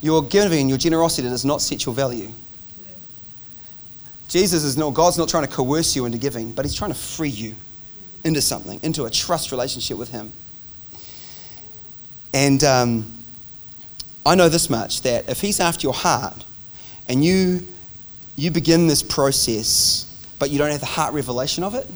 [0.00, 2.30] Your giving, your generosity does not set your value.
[4.28, 6.98] Jesus is not, God's not trying to coerce you into giving, but He's trying to
[6.98, 7.54] free you
[8.24, 10.32] into something, into a trust relationship with Him.
[12.34, 13.12] And um,
[14.26, 16.44] I know this much that if He's after your heart
[17.08, 17.66] and you,
[18.34, 20.04] you begin this process,
[20.38, 21.88] but you don't have the heart revelation of it,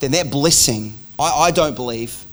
[0.00, 2.24] then that blessing, I, I don't believe,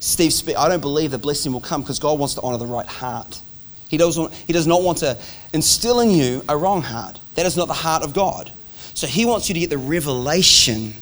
[0.00, 2.86] Steve, I don't believe the blessing will come because God wants to honor the right
[2.86, 3.40] heart.
[3.88, 5.18] He, doesn't, he does not want to
[5.52, 7.18] instill in you a wrong heart.
[7.34, 8.52] That is not the heart of God.
[8.94, 10.92] So He wants you to get the revelation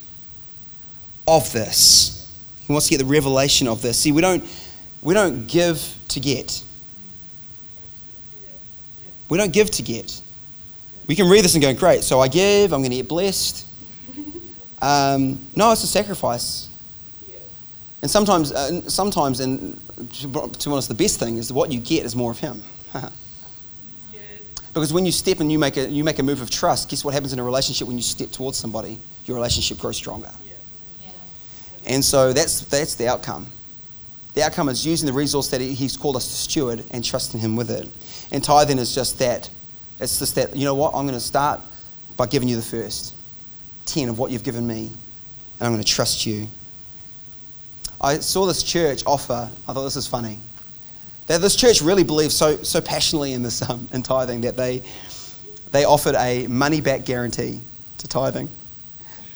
[1.26, 2.32] of this.
[2.61, 3.98] He wants to get the revelation of this.
[3.98, 4.44] See, we don't,
[5.02, 6.62] we don't give to get.
[9.28, 10.20] We don't give to get.
[11.06, 13.66] We can read this and go, great, so I give, I'm going to get blessed.
[14.80, 16.65] Um, no, it's a sacrifice.
[18.07, 19.81] And sometimes, uh, sometimes, and
[20.21, 20.38] to be
[20.71, 22.62] honest, the best thing is what you get is more of Him.
[24.73, 27.05] because when you step and you make, a, you make a move of trust, guess
[27.05, 29.01] what happens in a relationship when you step towards somebody?
[29.25, 30.31] Your relationship grows stronger.
[31.85, 33.49] And so that's, that's the outcome.
[34.35, 37.57] The outcome is using the resource that He's called us to steward and trusting Him
[37.57, 37.88] with it.
[38.31, 39.51] And tithing is just that.
[39.99, 41.61] It's just that, you know what, I'm going to start
[42.16, 43.16] by giving you the first
[43.87, 44.92] 10 of what you've given me,
[45.59, 46.47] and I'm going to trust you.
[48.07, 50.38] I saw this church offer, I thought this is funny,
[51.27, 54.85] that this church really believes so, so passionately in this um, in tithing that they,
[55.73, 57.61] they offered a money back guarantee
[57.99, 58.49] to tithing.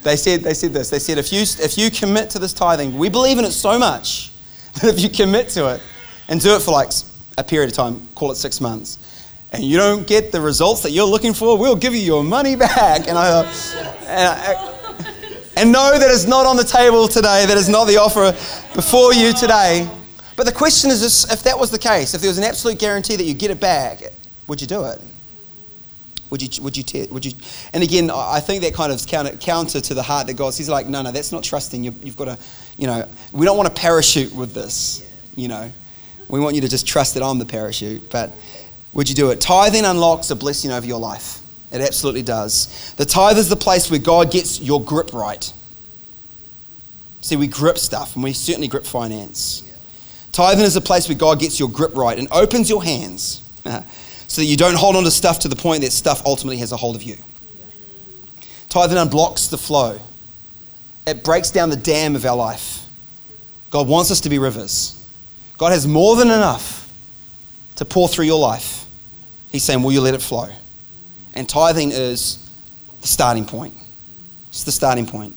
[0.05, 2.97] They said, they said this they said, if you, if you commit to this tithing,
[2.97, 4.31] we believe in it so much
[4.75, 5.83] that if you commit to it
[6.29, 6.93] and do it for like
[7.39, 10.93] a period of time, call it six months, and you don't get the results that
[10.93, 13.09] you're looking for, we'll give you your money back.
[13.09, 13.43] And I,
[14.07, 14.80] and, I,
[15.61, 17.45] and no, that is not on the table today.
[17.45, 18.33] That is not the offer
[18.75, 19.87] before you today.
[20.35, 22.79] But the question is this, if that was the case, if there was an absolute
[22.79, 24.01] guarantee that you get it back,
[24.47, 24.99] would you do it?
[26.31, 27.33] Would you, would you, te- would you?
[27.75, 30.71] And again, I think that kind of counter, counter to the heart that God says,
[30.71, 31.85] like, no, no, that's not trusting.
[31.85, 32.39] You, you've got to,
[32.79, 35.71] you know, we don't want to parachute with this, you know.
[36.29, 38.11] We want you to just trust that I'm the parachute.
[38.11, 38.33] But
[38.95, 39.43] would you do it?
[39.43, 41.40] Tithing unlocks a blessing over your life.
[41.73, 42.95] It absolutely does.
[42.97, 45.53] The tithe is the place where God gets your grip right.
[47.21, 49.63] See, we grip stuff, and we certainly grip finance.
[50.33, 53.43] Tithing is a place where God gets your grip right and opens your hands
[54.29, 56.73] so that you don't hold on to stuff to the point that stuff ultimately has
[56.73, 57.17] a hold of you.
[58.69, 59.99] Tithing unblocks the flow,
[61.07, 62.87] it breaks down the dam of our life.
[63.71, 64.97] God wants us to be rivers.
[65.59, 66.93] God has more than enough
[67.77, 68.87] to pour through your life.
[69.51, 70.49] He's saying, Will you let it flow?
[71.35, 72.49] And tithing is
[73.01, 73.75] the starting point.
[74.51, 75.37] It's the starting point.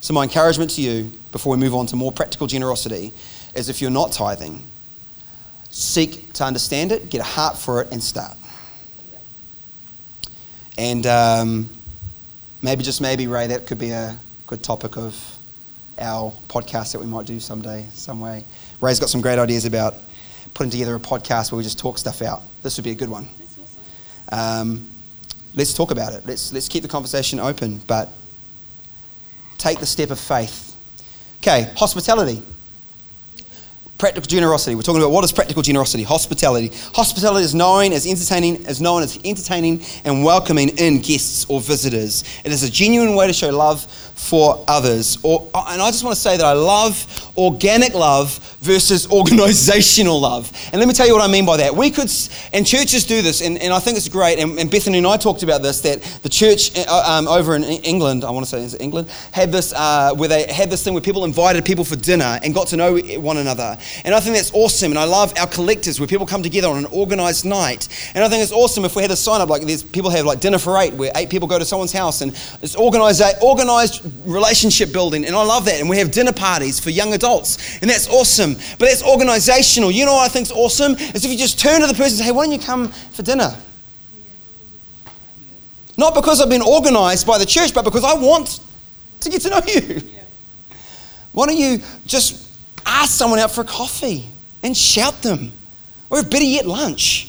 [0.00, 3.12] So, my encouragement to you before we move on to more practical generosity
[3.54, 4.62] is if you're not tithing,
[5.70, 8.36] seek to understand it, get a heart for it, and start.
[10.76, 11.68] And um,
[12.62, 15.36] maybe, just maybe, Ray, that could be a good topic of
[15.98, 18.44] our podcast that we might do someday, some way.
[18.80, 19.94] Ray's got some great ideas about
[20.54, 22.42] putting together a podcast where we just talk stuff out.
[22.62, 23.28] This would be a good one.
[24.30, 24.88] Um,
[25.54, 26.26] let's talk about it.
[26.26, 28.10] Let's, let's keep the conversation open, but
[29.58, 30.76] take the step of faith.
[31.38, 32.42] Okay, hospitality.
[33.98, 34.76] Practical generosity.
[34.76, 36.04] We're talking about what is practical generosity?
[36.04, 36.70] Hospitality.
[36.94, 42.22] Hospitality is known as entertaining, as known as entertaining and welcoming in guests or visitors.
[42.44, 45.18] It is a genuine way to show love for others.
[45.24, 50.50] Or, and I just want to say that I love organic love versus organizational love.
[50.72, 51.74] And let me tell you what I mean by that.
[51.74, 52.10] We could,
[52.52, 54.38] and churches do this, and, and I think it's great.
[54.38, 57.62] And, and Bethany and I talked about this that the church uh, um, over in
[57.62, 60.94] England, I want to say is England, had this uh, where they had this thing
[60.94, 63.76] where people invited people for dinner and got to know one another.
[64.04, 64.92] And I think that's awesome.
[64.92, 67.88] And I love our collectives where people come together on an organized night.
[68.14, 70.26] And I think it's awesome if we had a sign up like there's people have
[70.26, 74.02] like dinner for eight, where eight people go to someone's house and it's organized, organized
[74.26, 75.24] relationship building.
[75.24, 75.80] And I love that.
[75.80, 77.78] And we have dinner parties for young adults.
[77.80, 78.47] And that's awesome.
[78.54, 79.90] But that's organizational.
[79.90, 80.92] You know what I think's awesome?
[80.92, 82.88] Is if you just turn to the person and say, hey, why don't you come
[82.88, 83.56] for dinner?
[85.96, 88.60] Not because I've been organized by the church, but because I want
[89.20, 90.02] to get to know you.
[91.32, 92.48] Why don't you just
[92.86, 94.26] ask someone out for a coffee
[94.62, 95.52] and shout them.
[96.10, 97.27] Or better yet, lunch.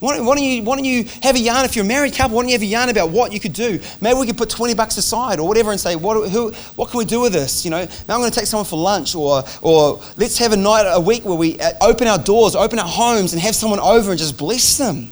[0.00, 2.14] Why don't, why, don't you, why don't you have a yarn if you're a married
[2.14, 2.34] couple?
[2.34, 3.78] Why don't you have a yarn about what you could do?
[4.00, 6.98] Maybe we could put 20 bucks aside or whatever and say, what, who, what can
[6.98, 7.66] we do with this?
[7.66, 10.56] You know, maybe I'm going to take someone for lunch or, or let's have a
[10.56, 13.78] night a week where we uh, open our doors, open our homes and have someone
[13.78, 15.10] over and just bless them.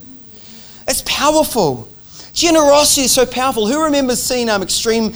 [0.88, 1.86] It's powerful.
[2.32, 3.66] Generosity is so powerful.
[3.66, 5.12] Who remembers seeing um, Extreme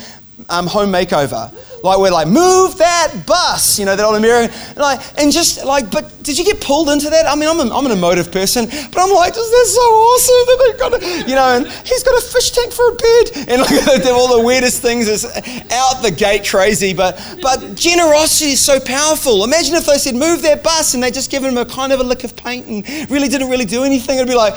[0.50, 1.50] um, Home Makeover?
[1.82, 5.90] Like we're like, move that bus, you know, that old American, like, and just like,
[5.90, 7.26] but did you get pulled into that?
[7.26, 10.46] I mean, I'm, a, I'm an emotive person, but I'm like, this is so awesome
[10.46, 13.48] that they've got, a, you know, and he's got a fish tank for a bed,
[13.48, 18.60] and like all the weirdest things is out the gate crazy, but but generosity is
[18.60, 19.44] so powerful.
[19.44, 22.00] Imagine if they said, move that bus, and they just given him a kind of
[22.00, 24.16] a lick of paint and really didn't really do anything.
[24.16, 24.54] It'd be like,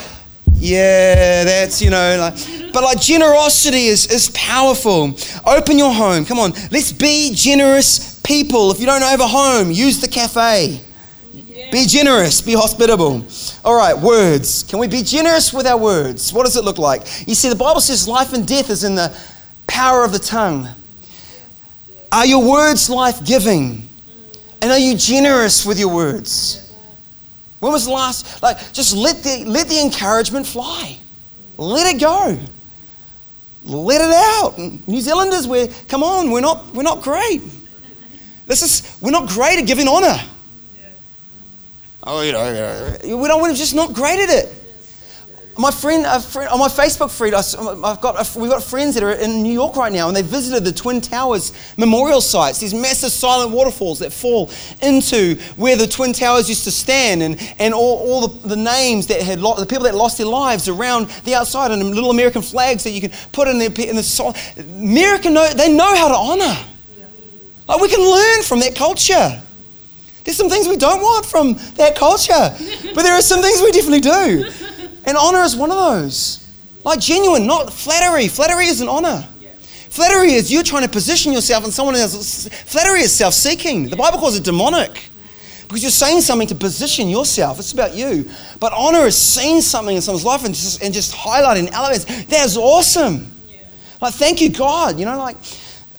[0.57, 5.15] yeah, that's, you know, like, but like generosity is, is powerful.
[5.45, 6.25] Open your home.
[6.25, 8.71] Come on, let's be generous people.
[8.71, 10.81] If you don't have a home, use the cafe.
[11.71, 13.25] Be generous, be hospitable.
[13.63, 14.63] All right, words.
[14.63, 16.31] Can we be generous with our words?
[16.31, 17.27] What does it look like?
[17.27, 19.15] You see, the Bible says life and death is in the
[19.67, 20.69] power of the tongue.
[22.11, 23.89] Are your words life giving?
[24.61, 26.64] And are you generous with your words?
[27.65, 28.43] When was the last?
[28.43, 30.99] Like, just let the, let the encouragement fly.
[31.57, 32.37] Let it go.
[33.63, 34.87] Let it out.
[34.87, 37.41] New Zealanders, we're, come on, we're not, we're not great.
[38.45, 40.15] This is, we're not great at giving honour.
[42.03, 44.54] Oh, you know, we don't, we're just not great at it.
[45.57, 49.41] My friend, friend, on my Facebook feed, I've got, we've got friends that are in
[49.41, 53.51] New York right now, and they visited the Twin Towers memorial sites, these massive silent
[53.51, 58.27] waterfalls that fall into where the Twin Towers used to stand, and, and all, all
[58.27, 61.81] the, the names that had, the people that lost their lives around the outside, and
[61.95, 65.95] little American flags that you can put in, their, in the American, know, they know
[65.95, 66.57] how to honor.
[67.65, 69.41] Like we can learn from that culture.
[70.25, 72.33] There's some things we don't want from that culture,
[72.93, 74.51] but there are some things we definitely do.
[75.05, 76.41] And honor is one of those.
[76.83, 78.27] Like genuine, not flattery.
[78.27, 79.27] Flattery isn't honor.
[79.89, 82.47] Flattery is you trying to position yourself in someone else.
[82.65, 83.89] Flattery is self seeking.
[83.89, 84.91] The Bible calls it demonic
[85.67, 87.59] because you're saying something to position yourself.
[87.59, 88.29] It's about you.
[88.59, 92.05] But honor is saying something in someone's life and just, and just highlighting elements.
[92.25, 93.31] That's awesome.
[94.01, 94.99] Like, thank you, God.
[94.99, 95.37] You know, like,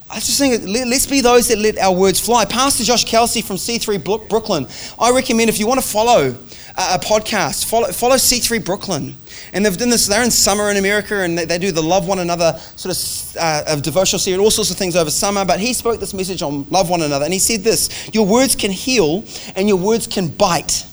[0.08, 2.44] I just think let's be those that let our words fly.
[2.44, 4.66] Pastor Josh Kelsey from C3 Brooklyn,
[4.98, 6.36] I recommend if you want to follow
[6.76, 7.66] a podcast.
[7.66, 9.16] Follow, follow C3 Brooklyn.
[9.52, 12.06] And they've done this, they're in summer in America and they, they do the Love
[12.06, 15.44] One Another sort of, uh, of devotional series, all sorts of things over summer.
[15.44, 17.24] But he spoke this message on love one another.
[17.24, 20.84] And he said this Your words can heal and your words can bite.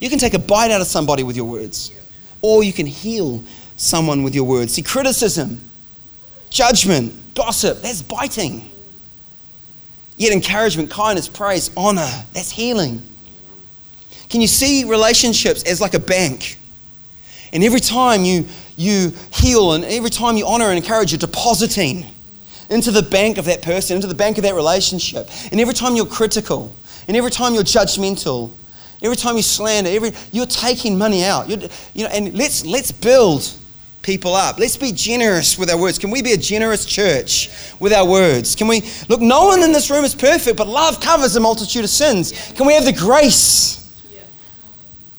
[0.00, 1.90] You can take a bite out of somebody with your words,
[2.42, 3.42] or you can heal
[3.76, 4.74] someone with your words.
[4.74, 5.60] See, criticism,
[6.50, 8.70] judgment, gossip, that's biting.
[10.16, 13.02] Yet encouragement, kindness, praise, honor, that's healing.
[14.28, 16.58] Can you see relationships as like a bank?
[17.52, 22.06] And every time you, you heal and every time you honor and encourage, you're depositing
[22.70, 25.30] into the bank of that person, into the bank of that relationship.
[25.52, 26.74] And every time you're critical,
[27.06, 28.50] and every time you're judgmental,
[29.02, 31.48] every time you slander, every, you're taking money out.
[31.48, 33.48] You're, you know, and let's, let's build
[34.02, 34.58] people up.
[34.58, 35.98] Let's be generous with our words.
[35.98, 38.54] Can we be a generous church with our words?
[38.54, 39.20] Can we look?
[39.20, 42.32] No one in this room is perfect, but love covers a multitude of sins.
[42.54, 43.83] Can we have the grace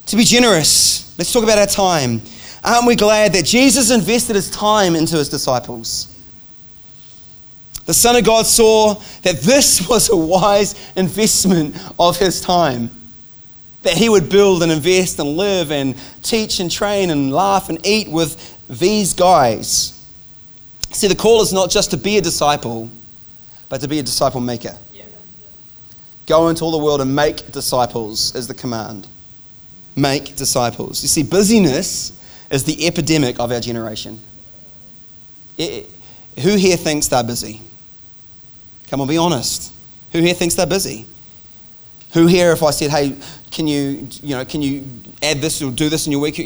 [0.08, 1.18] to be generous.
[1.18, 2.22] Let's talk about our time.
[2.64, 6.12] Aren't we glad that Jesus invested his time into his disciples?
[7.86, 12.90] The Son of God saw that this was a wise investment of his time.
[13.84, 17.86] That he would build and invest and live and teach and train and laugh and
[17.86, 19.92] eat with these guys.
[20.92, 22.90] See, the call is not just to be a disciple,
[23.70, 24.76] but to be a disciple maker.
[26.26, 29.08] Go into all the world and make disciples is the command
[29.96, 31.02] make disciples.
[31.02, 32.12] You see, busyness
[32.50, 34.20] is the epidemic of our generation.
[35.58, 35.90] It,
[36.40, 37.62] who here thinks they're busy?
[38.88, 39.74] Come on, be honest.
[40.12, 41.06] Who here thinks they're busy?
[42.14, 43.16] Who here, if I said, hey,
[43.52, 44.86] can you, you know, can you
[45.22, 46.38] add this or do this in your week?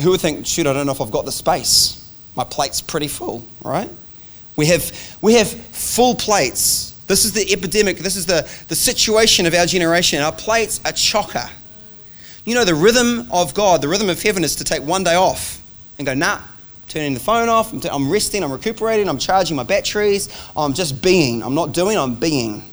[0.00, 2.10] Who would think, shoot, I don't know if I've got the space.
[2.36, 3.90] My plate's pretty full, right?
[4.56, 6.92] We have, we have full plates.
[7.06, 7.98] This is the epidemic.
[7.98, 10.20] This is the, the situation of our generation.
[10.20, 11.50] Our plates are chocker.
[12.44, 15.14] You know, the rhythm of God, the rhythm of heaven is to take one day
[15.14, 15.62] off
[15.98, 16.40] and go, nah,
[16.88, 17.72] turning the phone off.
[17.72, 20.28] I'm, t- I'm resting, I'm recuperating, I'm charging my batteries.
[20.56, 21.42] I'm just being.
[21.42, 22.64] I'm not doing, I'm being.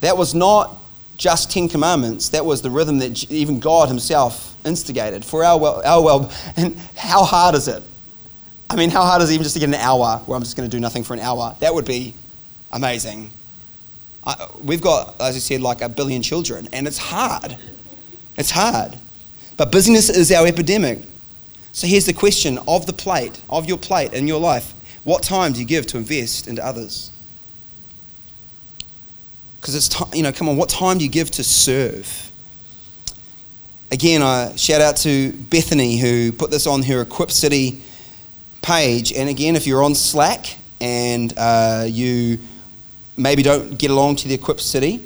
[0.00, 0.76] That was not
[1.16, 2.28] just Ten Commandments.
[2.30, 5.82] That was the rhythm that even God Himself instigated for our well.
[5.84, 7.82] Our well and how hard is it?
[8.68, 10.56] I mean, how hard is it even just to get an hour where I'm just
[10.56, 11.54] going to do nothing for an hour?
[11.60, 12.14] That would be
[12.72, 13.30] amazing.
[14.24, 17.56] I, we've got, as I said, like a billion children, and it's hard.
[18.36, 18.96] It's hard.
[19.56, 21.00] But busyness is our epidemic.
[21.72, 24.72] So here's the question of the plate, of your plate in your life.
[25.04, 27.10] What time do you give to invest into others?
[29.60, 32.30] Because it's time, you know, come on, what time do you give to serve?
[33.90, 37.82] Again, I shout out to Bethany who put this on her Equip City
[38.62, 39.12] page.
[39.12, 42.38] And again, if you're on Slack and uh, you
[43.16, 45.00] maybe don't get along to the Equip City,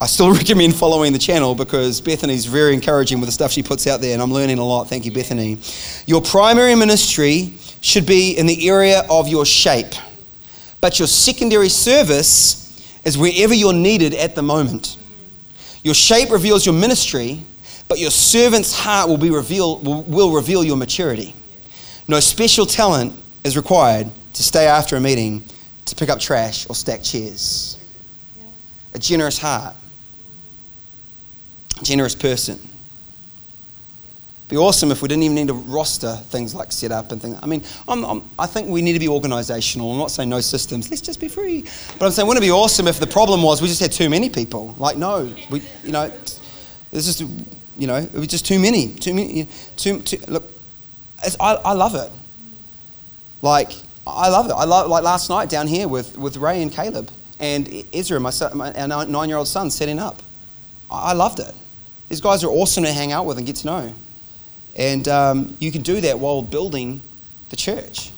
[0.00, 3.86] I still recommend following the channel because Bethany's very encouraging with the stuff she puts
[3.86, 4.88] out there, and I'm learning a lot.
[4.88, 5.58] Thank you, Bethany.
[6.06, 9.94] Your primary ministry should be in the area of your shape,
[10.80, 12.64] but your secondary service
[13.04, 14.96] is wherever you're needed at the moment.
[15.82, 17.42] Your shape reveals your ministry,
[17.88, 21.34] but your servant's heart will, be reveal, will, will reveal your maturity.
[22.06, 25.42] No special talent is required to stay after a meeting
[25.86, 27.78] to pick up trash or stack chairs.
[28.94, 29.76] A generous heart,
[31.82, 32.58] generous person.
[34.48, 37.38] Be awesome if we didn't even need to roster things like set up and things.
[37.42, 39.92] I mean, I'm, I'm, i think we need to be organisational.
[39.92, 40.88] I'm not saying no systems.
[40.88, 41.64] Let's just be free.
[41.98, 44.08] But I'm saying, wouldn't it be awesome if the problem was we just had too
[44.08, 44.74] many people?
[44.78, 46.40] Like, no, we, you know, it's
[46.92, 48.88] just, you know, it was just too many.
[48.94, 49.46] Too many.
[49.76, 50.44] Too, too, look,
[51.38, 52.10] I, I love it.
[53.42, 53.72] Like,
[54.06, 54.52] I love it.
[54.52, 58.30] I love like last night down here with, with Ray and Caleb and Ezra, my,
[58.30, 60.22] son, my our nine-year-old son, setting up.
[60.90, 61.54] I loved it.
[62.08, 63.94] These guys are awesome to hang out with and get to know.
[64.76, 67.02] And um, you can do that while building
[67.50, 68.12] the church.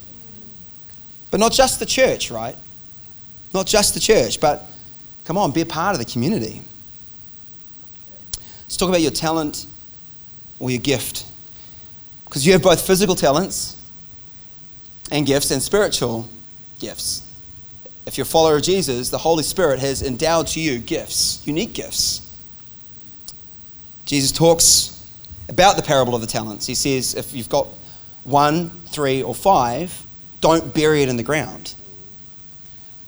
[1.30, 2.56] But not just the church, right?
[3.54, 4.66] Not just the church, but
[5.24, 6.62] come on, be a part of the community.
[8.62, 9.66] Let's talk about your talent
[10.58, 11.26] or your gift.
[12.24, 13.76] Because you have both physical talents
[15.10, 16.28] and gifts and spiritual
[16.78, 17.26] gifts.
[18.06, 21.72] If you're a follower of Jesus, the Holy Spirit has endowed to you gifts, unique
[21.72, 22.29] gifts.
[24.10, 25.08] Jesus talks
[25.48, 26.66] about the parable of the talents.
[26.66, 27.68] He says, if you've got
[28.24, 30.04] one, three, or five,
[30.40, 31.76] don't bury it in the ground.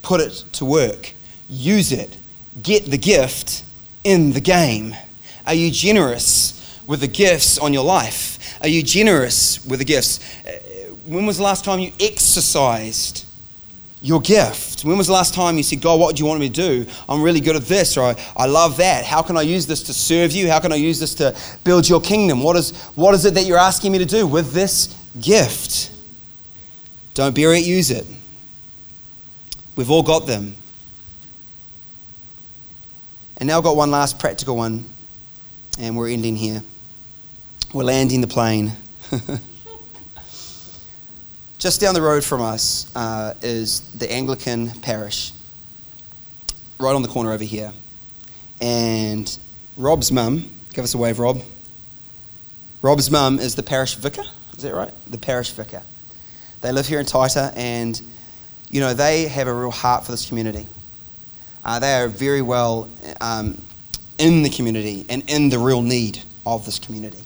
[0.02, 1.12] Put it to work.
[1.48, 2.16] Use it.
[2.62, 3.64] Get the gift
[4.04, 4.94] in the game.
[5.44, 8.56] Are you generous with the gifts on your life?
[8.60, 10.20] Are you generous with the gifts?
[10.46, 10.52] Uh,
[11.04, 13.26] when was the last time you exercised
[14.02, 14.84] your gift?
[14.84, 16.90] When was the last time you said, God, what do you want me to do?
[17.08, 19.04] I'm really good at this, or I, love that.
[19.04, 20.50] How can I use this to serve you?
[20.50, 22.42] How can I use this to build your kingdom?
[22.42, 24.88] What is, what is it that you're asking me to do with this
[25.20, 25.92] gift?
[27.14, 28.06] Don't bury it, use it.
[29.76, 30.56] We've all got them.
[33.36, 34.84] And now I've got one last practical one,
[35.78, 36.62] and we're ending here.
[37.72, 38.72] We're landing the plane.
[41.62, 45.30] Just down the road from us uh, is the Anglican parish,
[46.80, 47.72] right on the corner over here.
[48.60, 49.38] And
[49.76, 51.40] Rob's mum, give us a wave, Rob.
[52.82, 54.24] Rob's mum is the parish vicar,
[54.56, 54.92] is that right?
[55.06, 55.82] The parish vicar.
[56.62, 58.02] They live here in Taita, and
[58.68, 60.66] you know they have a real heart for this community.
[61.64, 62.88] Uh, they are very well
[63.20, 63.56] um,
[64.18, 67.22] in the community and in the real need of this community.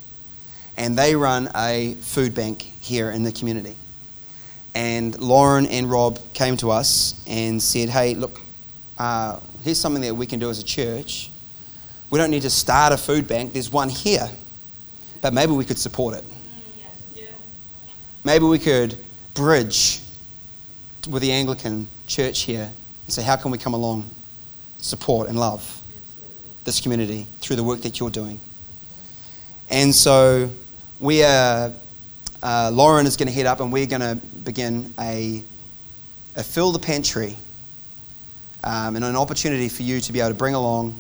[0.77, 3.77] And they run a food bank here in the community.
[4.77, 8.39] And Lauren and Rob came to us and said, hey, look,
[8.99, 11.31] uh, here's something that we can do as a church.
[12.11, 14.29] We don't need to start a food bank, there's one here,
[15.23, 16.25] but maybe we could support it.
[18.23, 18.99] Maybe we could
[19.33, 20.03] bridge
[21.09, 22.71] with the Anglican church here
[23.07, 24.05] and say, how can we come along,
[24.77, 25.81] support, and love
[26.65, 28.39] this community through the work that you're doing?
[29.71, 30.51] And so
[31.01, 31.73] we are
[32.43, 35.43] uh, Lauren is going to head up and we're going to begin a,
[36.37, 37.37] a fill the pantry
[38.65, 40.95] um, and an opportunity for you to be able to bring along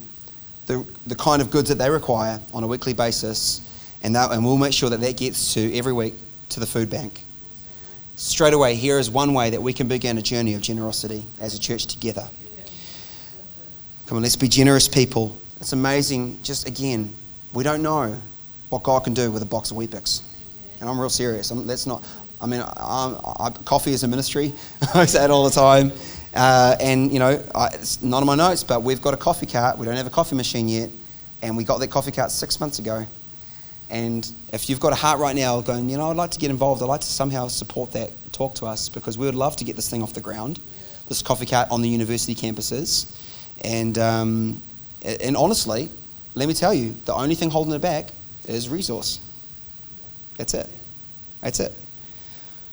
[0.67, 3.61] the, the kind of goods that they require on a weekly basis
[4.03, 6.15] and, that, and we'll make sure that that gets to every week
[6.51, 7.25] to the food bank.
[8.17, 11.55] Straight away, here is one way that we can begin a journey of generosity as
[11.55, 12.27] a church together.
[14.07, 15.37] Come on, let's be generous people.
[15.61, 17.13] It's amazing, just again,
[17.53, 18.21] we don't know
[18.69, 20.23] what God can do with a box of Weet-Bix.
[20.81, 21.51] And I'm real serious.
[21.51, 22.03] I'm, that's not,
[22.41, 24.53] I mean, I'm, I, coffee is a ministry.
[24.95, 25.93] I say it all the time.
[26.35, 29.47] Uh, and, you know, I, it's not on my notes, but we've got a coffee
[29.47, 29.79] cart.
[29.79, 30.91] We don't have a coffee machine yet.
[31.43, 33.07] And we got that coffee cart six months ago.
[33.89, 36.51] And if you've got a heart right now going, you know, I'd like to get
[36.51, 39.65] involved, I'd like to somehow support that, talk to us because we would love to
[39.65, 40.61] get this thing off the ground,
[41.09, 43.07] this coffee cart on the university campuses.
[43.65, 44.61] And, um,
[45.03, 45.89] and honestly,
[46.35, 48.11] let me tell you, the only thing holding it back
[48.47, 49.21] is resource.
[50.37, 50.69] That's it.
[51.41, 51.73] That's it.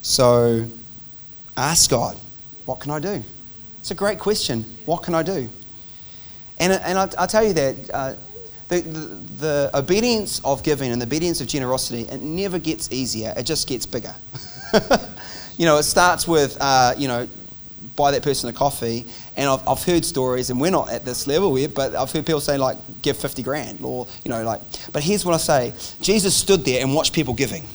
[0.01, 0.65] So
[1.55, 2.17] ask God,
[2.65, 3.23] what can I do?
[3.79, 4.63] It's a great question.
[4.85, 5.49] What can I do?
[6.59, 8.13] And, and I'll, I'll tell you that uh,
[8.67, 8.99] the, the,
[9.39, 13.67] the obedience of giving and the obedience of generosity, it never gets easier, it just
[13.67, 14.15] gets bigger.
[15.57, 17.27] you know, it starts with, uh, you know,
[17.95, 19.05] buy that person a coffee.
[19.37, 22.25] And I've, I've heard stories, and we're not at this level yet, but I've heard
[22.25, 25.73] people say, like, give 50 grand, or, you know, like, but here's what I say
[26.01, 27.65] Jesus stood there and watched people giving.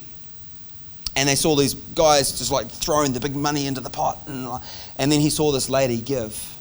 [1.16, 4.19] And they saw these guys just like throwing the big money into the pot.
[4.27, 4.59] And, uh,
[4.99, 6.59] and then he saw this lady give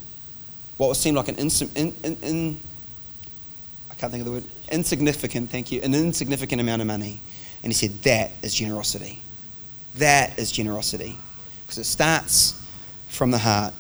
[0.78, 2.60] what seemed like an in, in, in,
[3.90, 7.20] I can't think of the word, insignificant, thank you, an insignificant amount of money.
[7.64, 9.22] And he said, that is generosity.
[9.96, 11.18] That is generosity.
[11.64, 12.57] Because it starts
[13.08, 13.74] from the heart.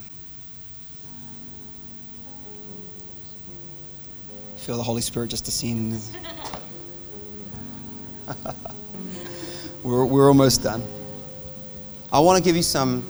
[4.57, 6.01] Feel the Holy Spirit just descend.
[9.83, 10.83] we're, we're almost done.
[12.11, 13.05] I want to give you some.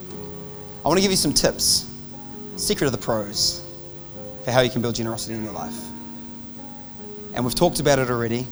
[0.83, 1.91] I want to give you some tips.
[2.55, 3.63] Secret of the pros
[4.43, 5.75] for how you can build generosity in your life.
[7.33, 8.47] And we've talked about it already.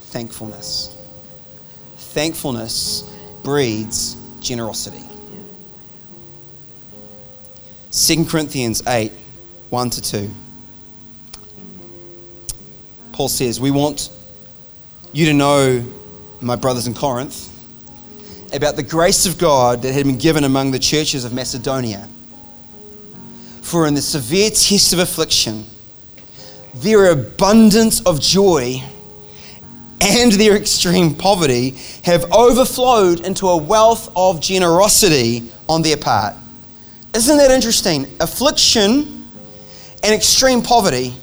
[0.00, 0.94] Thankfulness.
[1.96, 3.10] Thankfulness
[3.42, 5.05] breeds generosity.
[7.96, 9.10] 2 Corinthians 8
[9.70, 10.30] 1 to 2.
[13.12, 14.10] Paul says, We want
[15.12, 15.82] you to know,
[16.42, 17.50] my brothers in Corinth,
[18.52, 22.06] about the grace of God that had been given among the churches of Macedonia.
[23.62, 25.64] For in the severe test of affliction,
[26.74, 28.82] their abundance of joy
[30.02, 31.70] and their extreme poverty
[32.04, 36.36] have overflowed into a wealth of generosity on their part.
[37.16, 38.06] Isn't that interesting?
[38.20, 39.26] Affliction
[40.02, 41.14] and extreme poverty.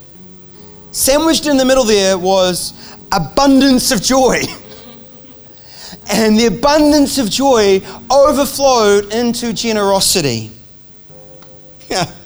[0.91, 2.73] Sandwiched in the middle there was
[3.11, 4.41] abundance of joy.
[6.11, 7.79] and the abundance of joy
[8.09, 10.51] overflowed into generosity.
[11.89, 12.11] Yeah.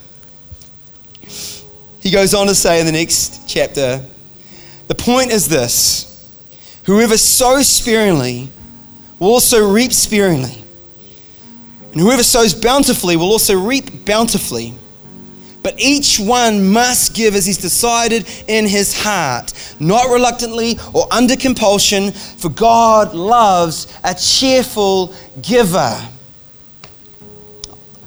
[2.00, 4.02] He goes on to say in the next chapter
[4.88, 6.32] the point is this
[6.86, 8.50] whoever sows sparingly
[9.20, 10.64] will also reap sparingly.
[11.98, 14.76] And whoever sows bountifully will also reap bountifully.
[15.64, 21.36] But each one must give as he's decided in his heart, not reluctantly or under
[21.36, 26.00] compulsion, for God loves a cheerful giver.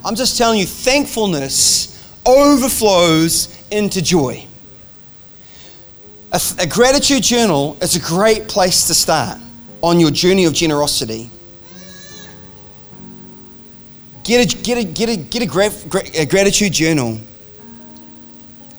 [0.04, 4.46] I'm just telling you, thankfulness overflows into joy.
[6.30, 9.40] A, a gratitude journal is a great place to start
[9.82, 11.28] on your journey of generosity.
[14.22, 17.18] Get a, get a, get a, get a, a gratitude journal.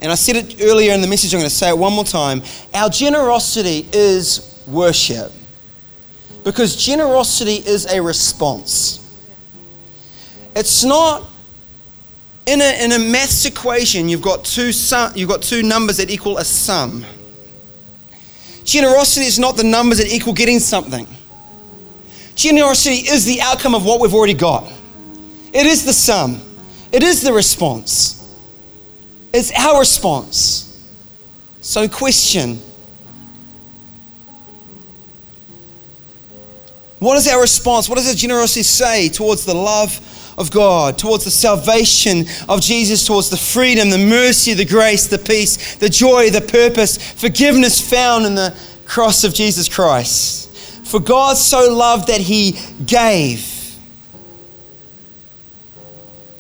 [0.02, 2.04] And I said it earlier in the message, I'm going to say it one more
[2.04, 2.42] time.
[2.74, 5.32] Our generosity is worship.
[6.44, 8.98] Because generosity is a response.
[10.56, 11.28] It's not
[12.46, 16.10] in a, in a maths equation, you've got, two sum, you've got two numbers that
[16.10, 17.06] equal a sum.
[18.64, 21.08] Generosity is not the numbers that equal getting something.
[22.36, 24.72] Generosity is the outcome of what we've already got.
[25.54, 26.42] It is the sum,
[26.92, 28.18] it is the response.
[29.34, 30.68] It's our response.
[31.62, 32.60] So, question
[37.02, 37.90] What is our response?
[37.90, 40.00] What does our generosity say towards the love
[40.38, 45.18] of God, towards the salvation of Jesus, towards the freedom, the mercy, the grace, the
[45.18, 50.56] peace, the joy, the purpose, forgiveness found in the cross of Jesus Christ?
[50.86, 53.61] For God so loved that he gave.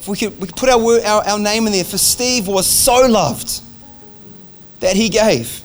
[0.01, 2.47] If we could, we could put our, word, our, our name in there, for Steve
[2.47, 3.61] was so loved
[4.79, 5.61] that he gave.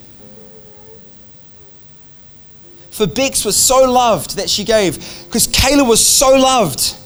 [2.91, 4.97] For Bex was so loved that she gave.
[5.24, 6.97] Because Kayla was so loved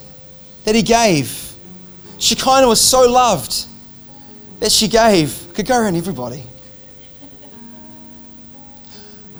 [0.64, 1.54] that he gave.
[2.18, 3.64] Shekinah was so loved
[4.58, 5.52] that she gave.
[5.54, 6.42] Could go around everybody.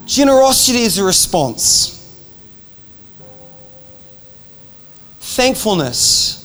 [0.06, 1.96] Generosity is a response.
[5.18, 6.39] Thankfulness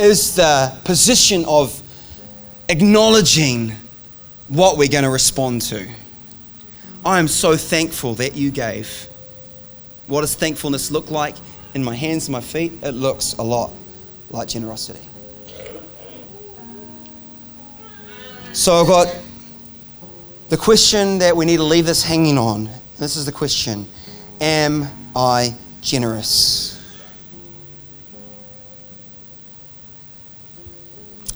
[0.00, 1.80] is the position of
[2.68, 3.72] acknowledging
[4.48, 5.88] what we're going to respond to.
[7.04, 9.06] I am so thankful that you gave.
[10.06, 11.36] What does thankfulness look like
[11.74, 12.72] in my hands and my feet?
[12.82, 13.70] It looks a lot
[14.30, 15.06] like generosity.
[18.52, 19.16] So I've got
[20.48, 22.68] the question that we need to leave this hanging on.
[22.98, 23.86] This is the question
[24.40, 26.79] Am I generous?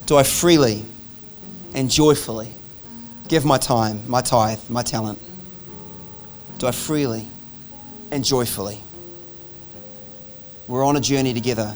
[0.06, 0.84] Do I freely
[1.74, 2.52] and joyfully
[3.28, 5.20] give my time, my tithe, my talent?
[6.58, 7.26] Do I freely
[8.10, 8.80] and joyfully?
[10.68, 11.74] We're on a journey together,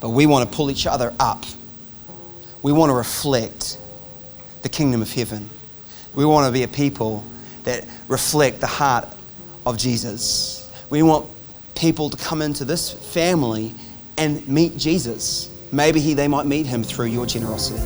[0.00, 1.44] but we want to pull each other up.
[2.62, 3.78] We want to reflect
[4.62, 5.48] the kingdom of heaven.
[6.14, 7.24] We want to be a people
[7.64, 9.08] that reflect the heart
[9.64, 10.70] of Jesus.
[10.90, 11.26] We want
[11.74, 13.74] people to come into this family
[14.16, 15.48] and meet Jesus.
[15.74, 17.80] Maybe he, they might meet him through your generosity.